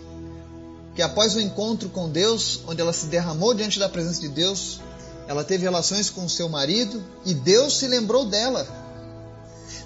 que 0.94 1.02
após 1.02 1.34
o 1.34 1.40
encontro 1.40 1.88
com 1.90 2.08
Deus, 2.08 2.60
onde 2.66 2.80
ela 2.80 2.92
se 2.92 3.06
derramou 3.06 3.52
diante 3.52 3.78
da 3.78 3.88
presença 3.88 4.20
de 4.20 4.28
Deus, 4.28 4.80
ela 5.26 5.44
teve 5.44 5.64
relações 5.64 6.10
com 6.10 6.28
seu 6.28 6.48
marido 6.48 7.02
e 7.24 7.32
Deus 7.32 7.78
se 7.78 7.86
lembrou 7.86 8.26
dela. 8.26 8.66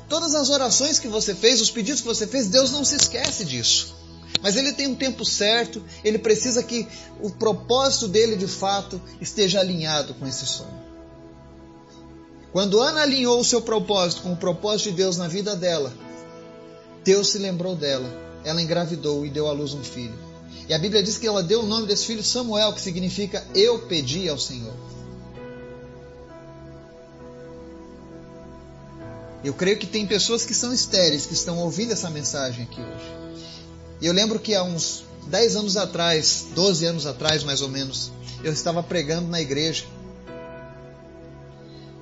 Todas 0.08 0.34
as 0.34 0.48
orações 0.50 0.98
que 0.98 1.08
você 1.08 1.34
fez, 1.34 1.60
os 1.60 1.70
pedidos 1.70 2.00
que 2.00 2.06
você 2.06 2.26
fez, 2.26 2.48
Deus 2.48 2.70
não 2.70 2.84
se 2.84 2.96
esquece 2.96 3.44
disso. 3.44 3.94
Mas 4.40 4.56
ele 4.56 4.72
tem 4.72 4.86
um 4.86 4.94
tempo 4.94 5.24
certo, 5.24 5.82
ele 6.04 6.18
precisa 6.18 6.62
que 6.62 6.86
o 7.20 7.30
propósito 7.30 8.08
dele 8.08 8.36
de 8.36 8.46
fato 8.46 9.00
esteja 9.20 9.60
alinhado 9.60 10.14
com 10.14 10.26
esse 10.26 10.46
sonho. 10.46 10.88
Quando 12.52 12.80
Ana 12.80 13.02
alinhou 13.02 13.38
o 13.38 13.44
seu 13.44 13.60
propósito 13.60 14.22
com 14.22 14.32
o 14.32 14.36
propósito 14.36 14.90
de 14.90 14.96
Deus 14.96 15.16
na 15.16 15.28
vida 15.28 15.54
dela, 15.54 15.92
Deus 17.04 17.28
se 17.28 17.38
lembrou 17.38 17.76
dela. 17.76 18.08
Ela 18.44 18.62
engravidou 18.62 19.26
e 19.26 19.30
deu 19.30 19.48
à 19.48 19.52
luz 19.52 19.74
um 19.74 19.84
filho. 19.84 20.18
E 20.68 20.72
a 20.72 20.78
Bíblia 20.78 21.02
diz 21.02 21.18
que 21.18 21.26
ela 21.26 21.42
deu 21.42 21.60
o 21.60 21.66
nome 21.66 21.86
desse 21.86 22.06
filho 22.06 22.22
Samuel, 22.22 22.72
que 22.72 22.80
significa 22.80 23.46
eu 23.54 23.80
pedi 23.80 24.28
ao 24.28 24.38
Senhor. 24.38 24.74
Eu 29.42 29.54
creio 29.54 29.78
que 29.78 29.86
tem 29.86 30.06
pessoas 30.06 30.44
que 30.44 30.54
são 30.54 30.72
estéreis, 30.72 31.26
que 31.26 31.34
estão 31.34 31.58
ouvindo 31.58 31.92
essa 31.92 32.10
mensagem 32.10 32.64
aqui 32.64 32.80
hoje. 32.80 33.18
E 34.00 34.06
eu 34.06 34.12
lembro 34.12 34.38
que 34.38 34.54
há 34.54 34.62
uns 34.62 35.04
10 35.28 35.56
anos 35.56 35.76
atrás, 35.76 36.46
12 36.54 36.84
anos 36.86 37.06
atrás 37.06 37.44
mais 37.44 37.60
ou 37.60 37.68
menos, 37.68 38.10
eu 38.42 38.52
estava 38.52 38.82
pregando 38.82 39.28
na 39.28 39.40
igreja. 39.40 39.84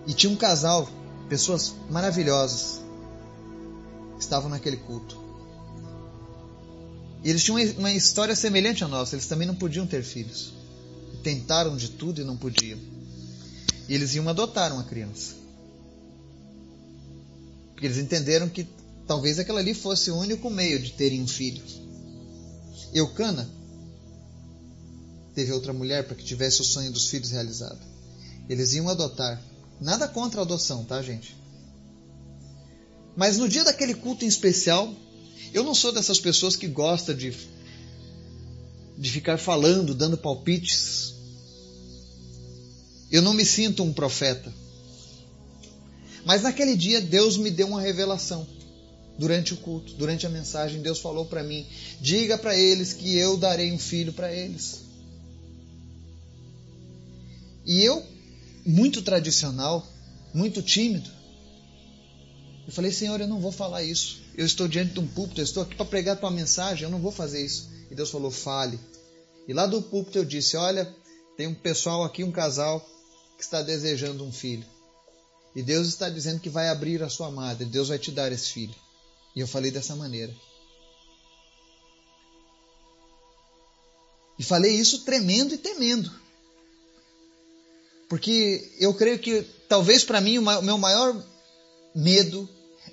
E 0.07 0.15
tinha 0.15 0.33
um 0.33 0.37
casal, 0.37 0.89
pessoas 1.29 1.75
maravilhosas, 1.91 2.81
estavam 4.19 4.49
naquele 4.49 4.77
culto. 4.79 5.21
E 7.23 7.31
eles 7.31 7.43
tinham 7.43 7.59
uma 7.79 7.91
história 7.91 8.37
semelhante 8.37 8.85
à 8.85 8.89
nossa, 8.89 9.15
eles 9.15 9.27
também 9.27 9.47
não 9.47 9.55
podiam 9.55 9.87
ter 9.87 10.03
filhos. 10.03 10.55
Tentaram 11.23 11.77
de 11.77 11.91
tudo 11.91 12.21
e 12.21 12.25
não 12.25 12.37
podiam. 12.37 12.79
E 13.89 13.95
eles 13.95 14.15
iam 14.15 14.29
adotar 14.29 14.73
uma 14.73 14.85
criança. 14.85 15.46
Porque 17.77 17.89
eles 17.89 17.99
entenderam 17.99 18.49
que 18.49 18.67
talvez 19.07 19.39
aquela 19.39 19.61
ali 19.61 19.75
fosse 19.75 20.11
o 20.11 20.17
único 20.17 20.49
meio 20.49 20.81
de 20.81 20.93
terem 20.93 21.21
um 21.23 21.29
filho. 21.29 21.63
Eucana 22.95 23.47
teve 25.35 25.53
outra 25.53 25.75
mulher 25.75 26.07
para 26.07 26.17
que 26.17 26.25
tivesse 26.25 26.63
o 26.63 26.65
sonho 26.65 26.91
dos 26.91 27.11
filhos 27.11 27.31
realizado. 27.31 27.79
Eles 28.49 28.73
iam 28.73 28.89
adotar. 28.89 29.43
Nada 29.79 30.09
contra 30.09 30.41
a 30.41 30.45
adoção, 30.45 30.85
tá, 30.85 31.03
gente? 31.03 31.37
Mas 33.15 33.37
no 33.37 33.47
dia 33.47 33.63
daquele 33.63 33.93
culto 33.93 34.25
em 34.25 34.29
especial, 34.29 34.91
eu 35.53 35.63
não 35.63 35.75
sou 35.75 35.93
dessas 35.93 36.19
pessoas 36.19 36.57
que 36.57 36.67
gosta 36.67 37.15
de 37.15 37.31
de 38.97 39.11
ficar 39.11 39.37
falando, 39.37 39.95
dando 39.95 40.17
palpites. 40.17 41.15
Eu 43.11 43.21
não 43.21 43.35
me 43.35 43.45
sinto 43.45 43.83
um 43.83 43.93
profeta. 43.93 44.51
Mas 46.27 46.43
naquele 46.43 46.77
dia 46.77 47.01
Deus 47.01 47.37
me 47.37 47.51
deu 47.51 47.69
uma 47.69 47.81
revelação. 47.81 48.47
durante 49.19 49.55
o 49.55 49.57
culto, 49.57 49.95
durante 49.95 50.27
a 50.27 50.29
mensagem, 50.29 50.83
Deus 50.83 50.99
falou 50.99 51.25
para 51.25 51.43
mim: 51.43 51.65
diga 52.01 52.37
para 52.37 52.55
eles 52.55 52.93
que 52.93 53.17
eu 53.17 53.39
darei 53.39 53.73
um 53.73 53.79
filho 53.79 54.13
para 54.13 54.31
eles. 54.31 54.83
E 57.65 57.83
eu, 57.83 58.05
muito 58.67 59.01
tradicional, 59.01 59.87
muito 60.35 60.61
tímido, 60.61 61.09
eu 62.67 62.73
falei: 62.73 62.91
Senhor, 62.91 63.21
eu 63.21 63.29
não 63.29 63.41
vou 63.41 63.53
falar 63.53 63.83
isso. 63.85 64.21
Eu 64.37 64.45
estou 64.45 64.69
diante 64.69 64.93
de 64.93 65.01
um 65.01 65.07
púlpito, 65.07 65.41
eu 65.41 65.45
estou 65.45 65.63
aqui 65.63 65.75
para 65.77 65.87
pregar 65.87 66.17
a 66.17 66.19
tua 66.19 66.31
mensagem, 66.31 66.85
eu 66.85 66.91
não 66.91 67.01
vou 67.01 67.13
fazer 67.13 67.43
isso. 67.43 67.71
E 67.91 67.95
Deus 67.95 68.11
falou: 68.11 68.31
fale. 68.31 68.79
E 69.49 69.55
lá 69.55 69.65
do 69.65 69.81
púlpito 69.81 70.19
eu 70.19 70.25
disse: 70.25 70.57
Olha, 70.57 70.93
tem 71.37 71.47
um 71.47 71.55
pessoal 71.55 72.05
aqui, 72.05 72.23
um 72.25 72.33
casal, 72.33 72.85
que 73.39 73.45
está 73.45 73.63
desejando 73.63 74.25
um 74.25 74.33
filho. 74.33 74.67
E 75.57 75.63
Deus 75.63 75.89
está 75.89 76.11
dizendo 76.11 76.39
que 76.39 76.51
vai 76.51 76.69
abrir 76.69 77.03
a 77.03 77.09
sua 77.09 77.31
madre, 77.31 77.65
Deus 77.65 77.89
vai 77.89 77.99
te 77.99 78.13
dar 78.13 78.31
esse 78.31 78.53
filho. 78.53 78.75
E 79.35 79.41
eu 79.41 79.49
falei 79.49 79.71
dessa 79.71 79.97
maneira. 79.97 80.37
E 84.39 84.45
falei 84.45 84.75
isso 84.75 85.03
tremendo 85.03 85.55
e 85.55 85.59
temendo. 85.59 86.13
Porque 88.07 88.71
eu 88.79 88.93
creio 88.93 89.19
que 89.19 89.43
talvez 89.67 90.05
para 90.05 90.21
mim 90.21 90.37
o 90.37 90.63
meu 90.63 90.77
maior 90.77 91.25
medo 91.95 92.47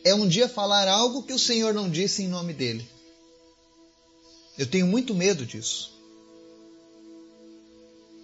é 0.05 0.15
um 0.15 0.25
dia 0.25 0.47
falar 0.47 0.87
algo 0.87 1.23
que 1.23 1.33
o 1.33 1.39
Senhor 1.39 1.73
não 1.73 1.89
disse 1.89 2.23
em 2.23 2.29
nome 2.29 2.53
dele. 2.53 2.89
Eu 4.57 4.65
tenho 4.65 4.87
muito 4.87 5.13
medo 5.13 5.45
disso. 5.45 5.92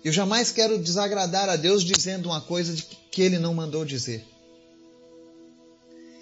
Eu 0.04 0.12
jamais 0.14 0.52
quero 0.52 0.80
desagradar 0.80 1.50
a 1.50 1.56
Deus 1.56 1.84
dizendo 1.84 2.28
uma 2.30 2.42
coisa 2.42 2.76
que 3.12 3.22
Ele 3.22 3.38
não 3.38 3.54
mandou 3.54 3.84
dizer. 3.84 4.26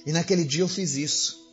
E 0.06 0.12
naquele 0.12 0.44
dia 0.44 0.64
eu 0.64 0.68
fiz 0.68 0.96
isso. 0.96 1.46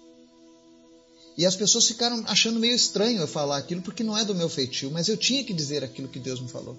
E 1.37 1.44
as 1.44 1.56
pessoas 1.56 1.87
ficaram 1.87 2.22
achando 2.26 2.60
meio 2.60 2.74
estranho 2.74 3.20
eu 3.20 3.26
falar 3.26 3.58
aquilo, 3.58 3.82
porque 3.82 4.04
não 4.04 4.16
é 4.16 4.24
do 4.24 4.34
meu 4.34 4.48
feitio, 4.48 4.90
mas 4.90 5.08
eu 5.08 5.16
tinha 5.16 5.44
que 5.44 5.52
dizer 5.52 5.82
aquilo 5.82 6.08
que 6.08 6.20
Deus 6.20 6.40
me 6.40 6.48
falou. 6.48 6.76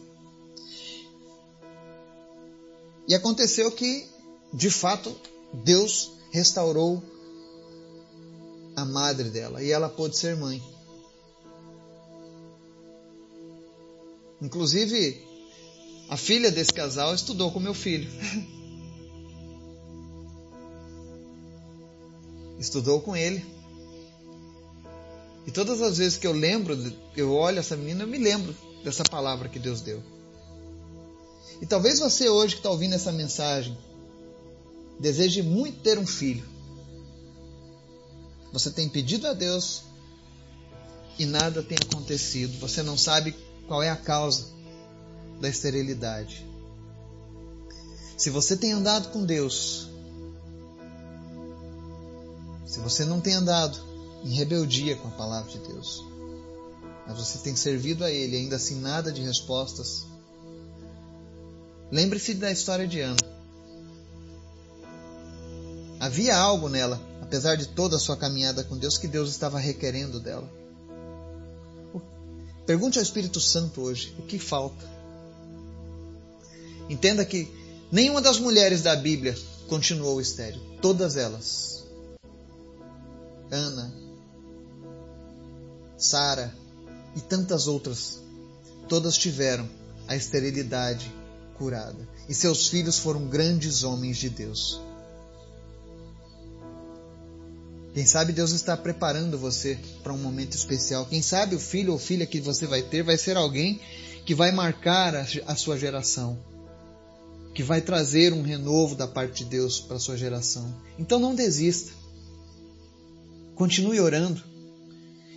E 3.07 3.13
aconteceu 3.13 3.69
que, 3.71 4.07
de 4.53 4.69
fato, 4.69 5.15
Deus 5.53 6.11
restaurou 6.31 7.03
a 8.75 8.83
madre 8.83 9.29
dela 9.29 9.61
e 9.61 9.71
ela 9.71 9.89
pôde 9.89 10.17
ser 10.17 10.35
mãe. 10.35 10.63
Inclusive, 14.41 15.21
a 16.07 16.17
filha 16.17 16.51
desse 16.51 16.71
casal 16.71 17.13
estudou 17.15 17.51
com 17.51 17.59
meu 17.59 17.73
filho. 17.73 18.09
estudou 22.59 23.01
com 23.01 23.15
ele. 23.15 23.45
E 25.47 25.51
todas 25.51 25.81
as 25.81 25.97
vezes 25.97 26.17
que 26.17 26.25
eu 26.25 26.31
lembro, 26.31 26.75
eu 27.15 27.33
olho 27.33 27.59
essa 27.59 27.75
menina, 27.75 28.03
eu 28.03 28.07
me 28.07 28.17
lembro 28.17 28.55
dessa 28.83 29.03
palavra 29.03 29.47
que 29.49 29.59
Deus 29.59 29.81
deu. 29.81 30.01
E 31.61 31.65
talvez 31.65 31.99
você 31.99 32.29
hoje 32.29 32.55
que 32.55 32.59
está 32.59 32.69
ouvindo 32.69 32.93
essa 32.93 33.11
mensagem 33.11 33.77
deseje 34.99 35.41
muito 35.41 35.79
ter 35.81 35.97
um 35.97 36.05
filho. 36.05 36.43
Você 38.51 38.71
tem 38.71 38.87
pedido 38.89 39.27
a 39.27 39.33
Deus 39.33 39.83
e 41.19 41.25
nada 41.25 41.61
tem 41.61 41.77
acontecido. 41.81 42.59
Você 42.59 42.81
não 42.81 42.97
sabe 42.97 43.35
qual 43.67 43.83
é 43.83 43.89
a 43.89 43.95
causa 43.95 44.55
da 45.39 45.49
esterilidade. 45.49 46.45
Se 48.17 48.29
você 48.29 48.55
tem 48.55 48.71
andado 48.71 49.09
com 49.11 49.25
Deus, 49.25 49.89
se 52.65 52.79
você 52.79 53.03
não 53.03 53.19
tem 53.19 53.33
andado 53.33 53.77
em 54.23 54.33
rebeldia 54.33 54.95
com 54.95 55.07
a 55.07 55.11
palavra 55.11 55.51
de 55.51 55.59
Deus, 55.59 56.03
mas 57.07 57.17
você 57.17 57.37
tem 57.39 57.55
servido 57.55 58.03
a 58.03 58.09
Ele, 58.09 58.37
ainda 58.37 58.55
assim 58.55 58.79
nada 58.79 59.11
de 59.11 59.21
respostas, 59.21 60.05
lembre-se 61.91 62.33
da 62.33 62.51
história 62.51 62.87
de 62.87 63.01
Ana. 63.01 63.35
Havia 65.99 66.37
algo 66.37 66.69
nela, 66.69 66.99
apesar 67.21 67.55
de 67.55 67.67
toda 67.67 67.97
a 67.97 67.99
sua 67.99 68.17
caminhada 68.17 68.63
com 68.63 68.77
Deus, 68.77 68.97
que 68.97 69.07
Deus 69.07 69.29
estava 69.29 69.59
requerendo 69.59 70.19
dela. 70.19 70.49
Pergunte 72.65 72.97
ao 72.97 73.03
Espírito 73.03 73.39
Santo 73.39 73.81
hoje 73.81 74.15
o 74.17 74.23
que 74.23 74.39
falta. 74.39 74.94
Entenda 76.89 77.25
que 77.25 77.51
nenhuma 77.91 78.21
das 78.21 78.39
mulheres 78.39 78.81
da 78.81 78.95
Bíblia 78.95 79.35
continuou 79.67 80.21
estéril. 80.21 80.61
Todas 80.81 81.17
elas. 81.17 81.85
Ana, 83.51 83.93
Sara 85.97 86.53
e 87.15 87.21
tantas 87.21 87.67
outras, 87.67 88.21
todas 88.89 89.17
tiveram 89.17 89.67
a 90.07 90.15
esterilidade 90.15 91.11
curada. 91.57 92.07
E 92.27 92.33
seus 92.33 92.67
filhos 92.67 92.97
foram 92.97 93.27
grandes 93.27 93.83
homens 93.83 94.17
de 94.17 94.29
Deus. 94.29 94.81
Quem 97.93 98.05
sabe 98.05 98.33
Deus 98.33 98.51
está 98.51 98.75
preparando 98.75 99.37
você 99.37 99.79
para 100.03 100.11
um 100.11 100.17
momento 100.17 100.53
especial. 100.53 101.05
Quem 101.05 101.21
sabe 101.21 101.55
o 101.55 101.59
filho 101.59 101.93
ou 101.93 101.99
filha 101.99 102.25
que 102.25 102.41
você 102.41 102.67
vai 102.67 102.81
ter 102.81 103.03
vai 103.03 103.17
ser 103.17 103.37
alguém 103.37 103.79
que 104.25 104.35
vai 104.35 104.51
marcar 104.51 105.15
a, 105.15 105.55
sua 105.55 105.77
geração 105.77 106.37
que 107.55 107.63
vai 107.63 107.79
trazer 107.79 108.33
um 108.33 108.41
renovo 108.41 108.95
da 108.95 109.07
parte 109.07 109.45
de 109.45 109.49
Deus 109.49 109.79
para 109.79 109.97
sua 109.97 110.17
geração. 110.17 110.75
Então 110.99 111.17
não 111.17 111.33
desista. 111.33 111.93
Continue 113.55 114.01
orando 114.01 114.43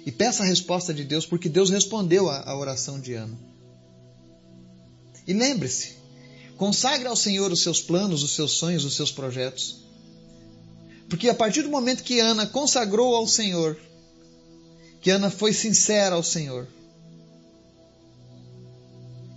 e 0.04 0.10
peça 0.10 0.42
a 0.42 0.46
resposta 0.46 0.92
de 0.92 1.04
Deus, 1.04 1.24
porque 1.24 1.48
Deus 1.48 1.70
respondeu 1.70 2.28
a, 2.28 2.56
oração 2.58 2.98
de 2.98 3.14
Ana. 3.14 3.38
E 5.28 5.32
lembre-se, 5.32 5.92
consagre 6.56 7.06
ao 7.06 7.14
Senhor 7.14 7.52
os 7.52 7.62
seus 7.62 7.80
planos, 7.80 8.24
os 8.24 8.34
seus 8.34 8.50
sonhos, 8.50 8.84
os 8.84 8.96
seus 8.96 9.12
projetos. 9.12 9.84
Porque 11.08 11.28
a 11.28 11.34
partir 11.34 11.62
do 11.62 11.70
momento 11.70 12.02
que 12.02 12.18
Ana 12.18 12.48
consagrou 12.48 13.14
ao 13.14 13.28
Senhor, 13.28 13.78
que 15.00 15.10
Ana 15.10 15.30
foi 15.30 15.52
sincera 15.52 16.16
ao 16.16 16.22
Senhor, 16.24 16.66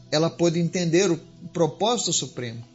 ela 0.09 0.31
pôde 0.31 0.59
entender 0.59 1.11
o 1.11 1.17
propósito 1.53 2.11
supremo. 2.11 2.70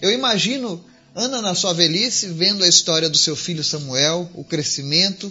Eu 0.00 0.10
imagino 0.10 0.82
Ana 1.14 1.42
na 1.42 1.54
sua 1.54 1.74
velhice 1.74 2.26
vendo 2.28 2.64
a 2.64 2.68
história 2.68 3.10
do 3.10 3.18
seu 3.18 3.36
filho 3.36 3.62
Samuel, 3.62 4.30
o 4.34 4.42
crescimento 4.42 5.30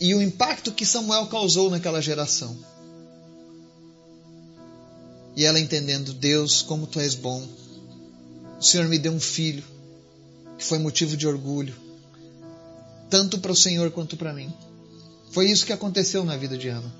e 0.00 0.14
o 0.14 0.22
impacto 0.22 0.70
que 0.70 0.86
Samuel 0.86 1.26
causou 1.26 1.70
naquela 1.70 2.00
geração. 2.00 2.56
E 5.34 5.44
ela 5.44 5.58
entendendo, 5.58 6.12
Deus, 6.12 6.62
como 6.62 6.86
tu 6.86 7.00
és 7.00 7.14
bom. 7.14 7.46
O 8.60 8.62
Senhor 8.62 8.88
me 8.88 8.98
deu 8.98 9.12
um 9.12 9.20
filho 9.20 9.62
que 10.56 10.64
foi 10.64 10.78
motivo 10.78 11.16
de 11.16 11.26
orgulho, 11.26 11.74
tanto 13.08 13.38
para 13.38 13.52
o 13.52 13.56
Senhor 13.56 13.90
quanto 13.90 14.16
para 14.16 14.32
mim. 14.32 14.52
Foi 15.30 15.50
isso 15.50 15.66
que 15.66 15.72
aconteceu 15.72 16.24
na 16.24 16.36
vida 16.36 16.56
de 16.56 16.68
Ana. 16.68 16.92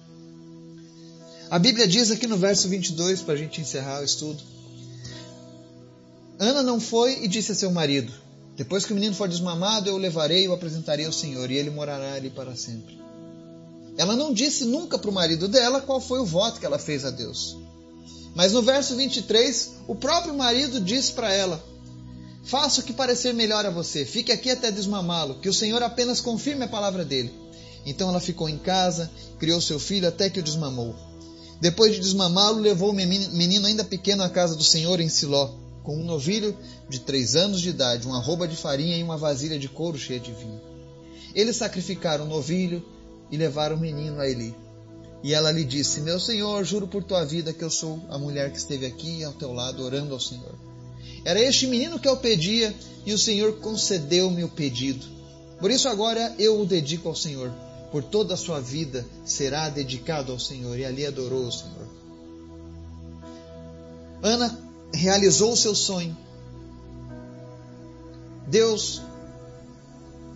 A 1.50 1.58
Bíblia 1.58 1.86
diz 1.88 2.10
aqui 2.10 2.26
no 2.26 2.36
verso 2.36 2.68
22, 2.68 3.22
para 3.22 3.34
a 3.34 3.36
gente 3.36 3.60
encerrar 3.60 4.00
o 4.00 4.04
estudo, 4.04 4.42
Ana 6.38 6.62
não 6.62 6.78
foi 6.78 7.24
e 7.24 7.28
disse 7.28 7.50
a 7.50 7.54
seu 7.54 7.70
marido: 7.70 8.12
Depois 8.56 8.84
que 8.84 8.92
o 8.92 8.94
menino 8.94 9.14
for 9.14 9.28
desmamado, 9.28 9.88
eu 9.88 9.96
o 9.96 9.98
levarei 9.98 10.44
e 10.44 10.48
o 10.48 10.52
apresentarei 10.52 11.04
ao 11.04 11.12
Senhor, 11.12 11.50
e 11.50 11.56
ele 11.56 11.70
morará 11.70 12.14
ali 12.14 12.30
para 12.30 12.54
sempre. 12.54 12.96
Ela 13.96 14.14
não 14.14 14.32
disse 14.32 14.64
nunca 14.64 14.96
para 14.96 15.10
o 15.10 15.12
marido 15.12 15.48
dela 15.48 15.80
qual 15.80 16.00
foi 16.00 16.20
o 16.20 16.24
voto 16.24 16.60
que 16.60 16.66
ela 16.66 16.78
fez 16.78 17.04
a 17.04 17.10
Deus. 17.10 17.56
Mas 18.36 18.52
no 18.52 18.62
verso 18.62 18.94
23, 18.94 19.72
o 19.88 19.96
próprio 19.96 20.32
marido 20.32 20.80
disse 20.80 21.12
para 21.12 21.32
ela: 21.32 21.60
Faça 22.44 22.80
o 22.80 22.84
que 22.84 22.92
parecer 22.92 23.34
melhor 23.34 23.66
a 23.66 23.70
você, 23.70 24.04
fique 24.04 24.30
aqui 24.30 24.48
até 24.48 24.70
desmamá-lo, 24.70 25.40
que 25.40 25.48
o 25.48 25.54
Senhor 25.54 25.82
apenas 25.82 26.20
confirme 26.20 26.64
a 26.64 26.68
palavra 26.68 27.04
dele. 27.04 27.34
Então 27.84 28.08
ela 28.08 28.20
ficou 28.20 28.48
em 28.48 28.58
casa, 28.58 29.10
criou 29.40 29.60
seu 29.60 29.80
filho 29.80 30.06
até 30.06 30.30
que 30.30 30.38
o 30.38 30.42
desmamou. 30.42 30.94
Depois 31.60 31.92
de 31.92 32.00
desmamá-lo, 32.00 32.60
levou 32.60 32.90
o 32.90 32.94
menino 32.94 33.66
ainda 33.66 33.82
pequeno 33.82 34.22
à 34.22 34.28
casa 34.28 34.54
do 34.54 34.62
Senhor 34.62 35.00
em 35.00 35.08
Siló 35.08 35.66
com 35.88 35.96
um 35.96 36.04
novilho 36.04 36.54
de 36.86 36.98
três 36.98 37.34
anos 37.34 37.62
de 37.62 37.70
idade, 37.70 38.06
uma 38.06 38.20
roupa 38.20 38.46
de 38.46 38.54
farinha 38.54 38.98
e 38.98 39.02
uma 39.02 39.16
vasilha 39.16 39.58
de 39.58 39.70
couro 39.70 39.96
cheia 39.96 40.20
de 40.20 40.30
vinho. 40.32 40.60
Eles 41.34 41.56
sacrificaram 41.56 42.26
o 42.26 42.28
novilho 42.28 42.84
e 43.30 43.38
levaram 43.38 43.74
o 43.74 43.80
menino 43.80 44.20
a 44.20 44.28
Eli. 44.28 44.54
E 45.24 45.32
ela 45.32 45.50
lhe 45.50 45.64
disse: 45.64 46.02
Meu 46.02 46.20
senhor, 46.20 46.62
juro 46.62 46.86
por 46.86 47.02
tua 47.02 47.24
vida 47.24 47.54
que 47.54 47.64
eu 47.64 47.70
sou 47.70 47.98
a 48.10 48.18
mulher 48.18 48.52
que 48.52 48.58
esteve 48.58 48.84
aqui 48.84 49.24
ao 49.24 49.32
teu 49.32 49.50
lado 49.54 49.82
orando 49.82 50.12
ao 50.12 50.20
Senhor. 50.20 50.54
Era 51.24 51.40
este 51.40 51.66
menino 51.66 51.98
que 51.98 52.06
eu 52.06 52.18
pedia 52.18 52.74
e 53.06 53.14
o 53.14 53.18
Senhor 53.18 53.54
concedeu-me 53.54 54.44
o 54.44 54.48
pedido. 54.50 55.06
Por 55.58 55.70
isso 55.70 55.88
agora 55.88 56.34
eu 56.38 56.60
o 56.60 56.66
dedico 56.66 57.08
ao 57.08 57.16
Senhor. 57.16 57.50
Por 57.90 58.04
toda 58.04 58.34
a 58.34 58.36
sua 58.36 58.60
vida 58.60 59.06
será 59.24 59.70
dedicado 59.70 60.32
ao 60.32 60.38
Senhor. 60.38 60.78
E 60.78 60.84
ali 60.84 61.06
adorou 61.06 61.46
o 61.46 61.52
Senhor. 61.52 61.88
Ana 64.22 64.67
realizou 64.92 65.52
o 65.52 65.56
seu 65.56 65.74
sonho. 65.74 66.16
Deus 68.46 69.02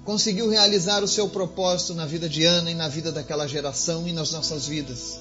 conseguiu 0.05 0.49
realizar 0.49 1.03
o 1.03 1.09
seu 1.09 1.29
propósito 1.29 1.95
na 1.95 2.07
vida 2.07 2.29
de 2.29 2.45
Ana 2.45 2.71
e 2.71 2.75
na 2.75 2.89
vida 2.89 3.13
daquela 3.13 3.47
geração 3.47 4.07
e 4.07 4.13
nas 4.13 4.33
nossas 4.33 4.67
vidas. 4.67 5.21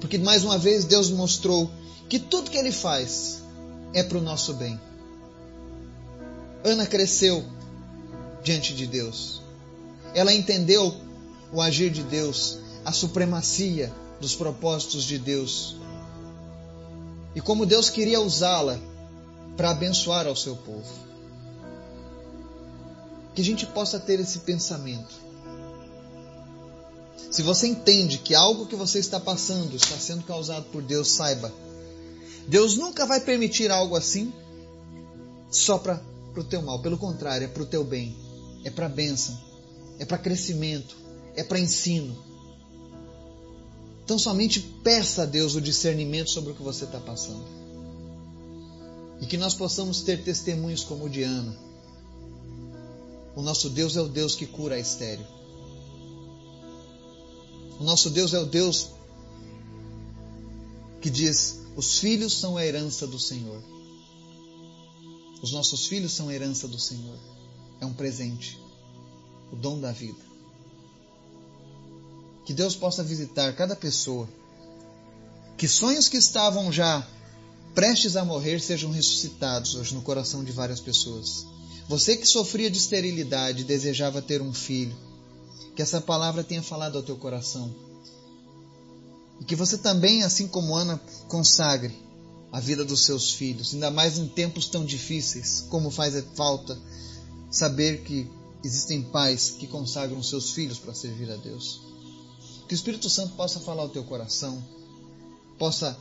Porque 0.00 0.18
mais 0.18 0.44
uma 0.44 0.58
vez 0.58 0.84
Deus 0.84 1.10
mostrou 1.10 1.70
que 2.08 2.18
tudo 2.18 2.50
que 2.50 2.56
ele 2.56 2.72
faz 2.72 3.42
é 3.92 4.02
para 4.02 4.18
o 4.18 4.22
nosso 4.22 4.54
bem. 4.54 4.80
Ana 6.64 6.86
cresceu 6.86 7.44
diante 8.42 8.74
de 8.74 8.86
Deus. 8.86 9.42
Ela 10.14 10.32
entendeu 10.32 10.94
o 11.52 11.60
agir 11.60 11.90
de 11.90 12.02
Deus, 12.02 12.58
a 12.84 12.92
supremacia 12.92 13.92
dos 14.20 14.34
propósitos 14.34 15.04
de 15.04 15.18
Deus. 15.18 15.76
E 17.38 17.40
como 17.40 17.64
Deus 17.64 17.88
queria 17.88 18.20
usá-la 18.20 18.80
para 19.56 19.70
abençoar 19.70 20.26
ao 20.26 20.34
seu 20.34 20.56
povo. 20.56 20.92
Que 23.32 23.40
a 23.40 23.44
gente 23.44 23.64
possa 23.64 24.00
ter 24.00 24.18
esse 24.18 24.40
pensamento. 24.40 25.14
Se 27.30 27.40
você 27.42 27.68
entende 27.68 28.18
que 28.18 28.34
algo 28.34 28.66
que 28.66 28.74
você 28.74 28.98
está 28.98 29.20
passando 29.20 29.76
está 29.76 29.96
sendo 29.96 30.24
causado 30.24 30.64
por 30.72 30.82
Deus, 30.82 31.12
saiba. 31.12 31.52
Deus 32.48 32.74
nunca 32.74 33.06
vai 33.06 33.20
permitir 33.20 33.70
algo 33.70 33.94
assim 33.94 34.32
só 35.48 35.78
para 35.78 36.02
o 36.36 36.42
teu 36.42 36.60
mal. 36.60 36.82
Pelo 36.82 36.98
contrário, 36.98 37.44
é 37.44 37.48
para 37.48 37.62
o 37.62 37.66
teu 37.66 37.84
bem. 37.84 38.16
É 38.64 38.70
para 38.70 38.88
bênção. 38.88 39.38
É 40.00 40.04
para 40.04 40.18
crescimento. 40.18 40.96
É 41.36 41.44
para 41.44 41.60
ensino. 41.60 42.20
Então 44.08 44.18
somente 44.18 44.58
peça 44.58 45.24
a 45.24 45.26
Deus 45.26 45.54
o 45.54 45.60
discernimento 45.60 46.30
sobre 46.30 46.52
o 46.52 46.54
que 46.54 46.62
você 46.62 46.86
está 46.86 46.98
passando. 46.98 47.44
E 49.20 49.26
que 49.26 49.36
nós 49.36 49.52
possamos 49.52 50.00
ter 50.00 50.24
testemunhos 50.24 50.82
como 50.82 51.04
o 51.04 51.10
de 51.10 51.24
Ana. 51.24 51.54
O 53.36 53.42
nosso 53.42 53.68
Deus 53.68 53.98
é 53.98 54.00
o 54.00 54.08
Deus 54.08 54.34
que 54.34 54.46
cura 54.46 54.76
a 54.76 54.78
estéreo. 54.78 55.26
O 57.78 57.84
nosso 57.84 58.08
Deus 58.08 58.32
é 58.32 58.38
o 58.38 58.46
Deus 58.46 58.88
que 61.02 61.10
diz: 61.10 61.60
os 61.76 61.98
filhos 61.98 62.32
são 62.32 62.56
a 62.56 62.64
herança 62.64 63.06
do 63.06 63.18
Senhor. 63.18 63.62
Os 65.42 65.52
nossos 65.52 65.86
filhos 65.86 66.12
são 66.12 66.30
a 66.30 66.34
herança 66.34 66.66
do 66.66 66.78
Senhor. 66.78 67.18
É 67.78 67.84
um 67.84 67.92
presente, 67.92 68.58
o 69.52 69.56
dom 69.56 69.78
da 69.78 69.92
vida. 69.92 70.37
Que 72.48 72.54
Deus 72.54 72.74
possa 72.74 73.04
visitar 73.04 73.54
cada 73.54 73.76
pessoa. 73.76 74.26
Que 75.58 75.68
sonhos 75.68 76.08
que 76.08 76.16
estavam 76.16 76.72
já 76.72 77.06
prestes 77.74 78.16
a 78.16 78.24
morrer 78.24 78.58
sejam 78.58 78.90
ressuscitados 78.90 79.74
hoje 79.74 79.94
no 79.94 80.00
coração 80.00 80.42
de 80.42 80.50
várias 80.50 80.80
pessoas. 80.80 81.44
Você 81.90 82.16
que 82.16 82.26
sofria 82.26 82.70
de 82.70 82.78
esterilidade 82.78 83.60
e 83.60 83.64
desejava 83.64 84.22
ter 84.22 84.40
um 84.40 84.54
filho, 84.54 84.96
que 85.76 85.82
essa 85.82 86.00
palavra 86.00 86.42
tenha 86.42 86.62
falado 86.62 86.96
ao 86.96 87.02
teu 87.02 87.18
coração. 87.18 87.70
E 89.42 89.44
que 89.44 89.54
você 89.54 89.76
também, 89.76 90.22
assim 90.22 90.48
como 90.48 90.74
Ana, 90.74 90.98
consagre 91.28 91.94
a 92.50 92.60
vida 92.60 92.82
dos 92.82 93.04
seus 93.04 93.30
filhos, 93.30 93.74
ainda 93.74 93.90
mais 93.90 94.16
em 94.16 94.26
tempos 94.26 94.68
tão 94.68 94.86
difíceis, 94.86 95.66
como 95.68 95.90
faz 95.90 96.14
falta 96.34 96.78
saber 97.50 98.04
que 98.04 98.26
existem 98.64 99.02
pais 99.02 99.50
que 99.50 99.66
consagram 99.66 100.22
seus 100.22 100.52
filhos 100.52 100.78
para 100.78 100.94
servir 100.94 101.30
a 101.30 101.36
Deus. 101.36 101.87
Que 102.68 102.74
o 102.74 102.76
Espírito 102.76 103.08
Santo 103.08 103.34
possa 103.34 103.58
falar 103.60 103.82
ao 103.82 103.88
teu 103.88 104.04
coração, 104.04 104.62
possa 105.58 105.98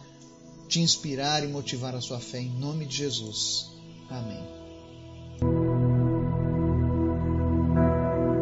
te 0.67 0.81
inspirar 0.81 1.41
e 1.41 1.47
motivar 1.47 1.95
a 1.95 2.01
sua 2.01 2.19
fé 2.19 2.41
em 2.41 2.49
nome 2.49 2.85
de 2.85 2.97
Jesus. 2.97 3.71
Amém. 4.09 4.56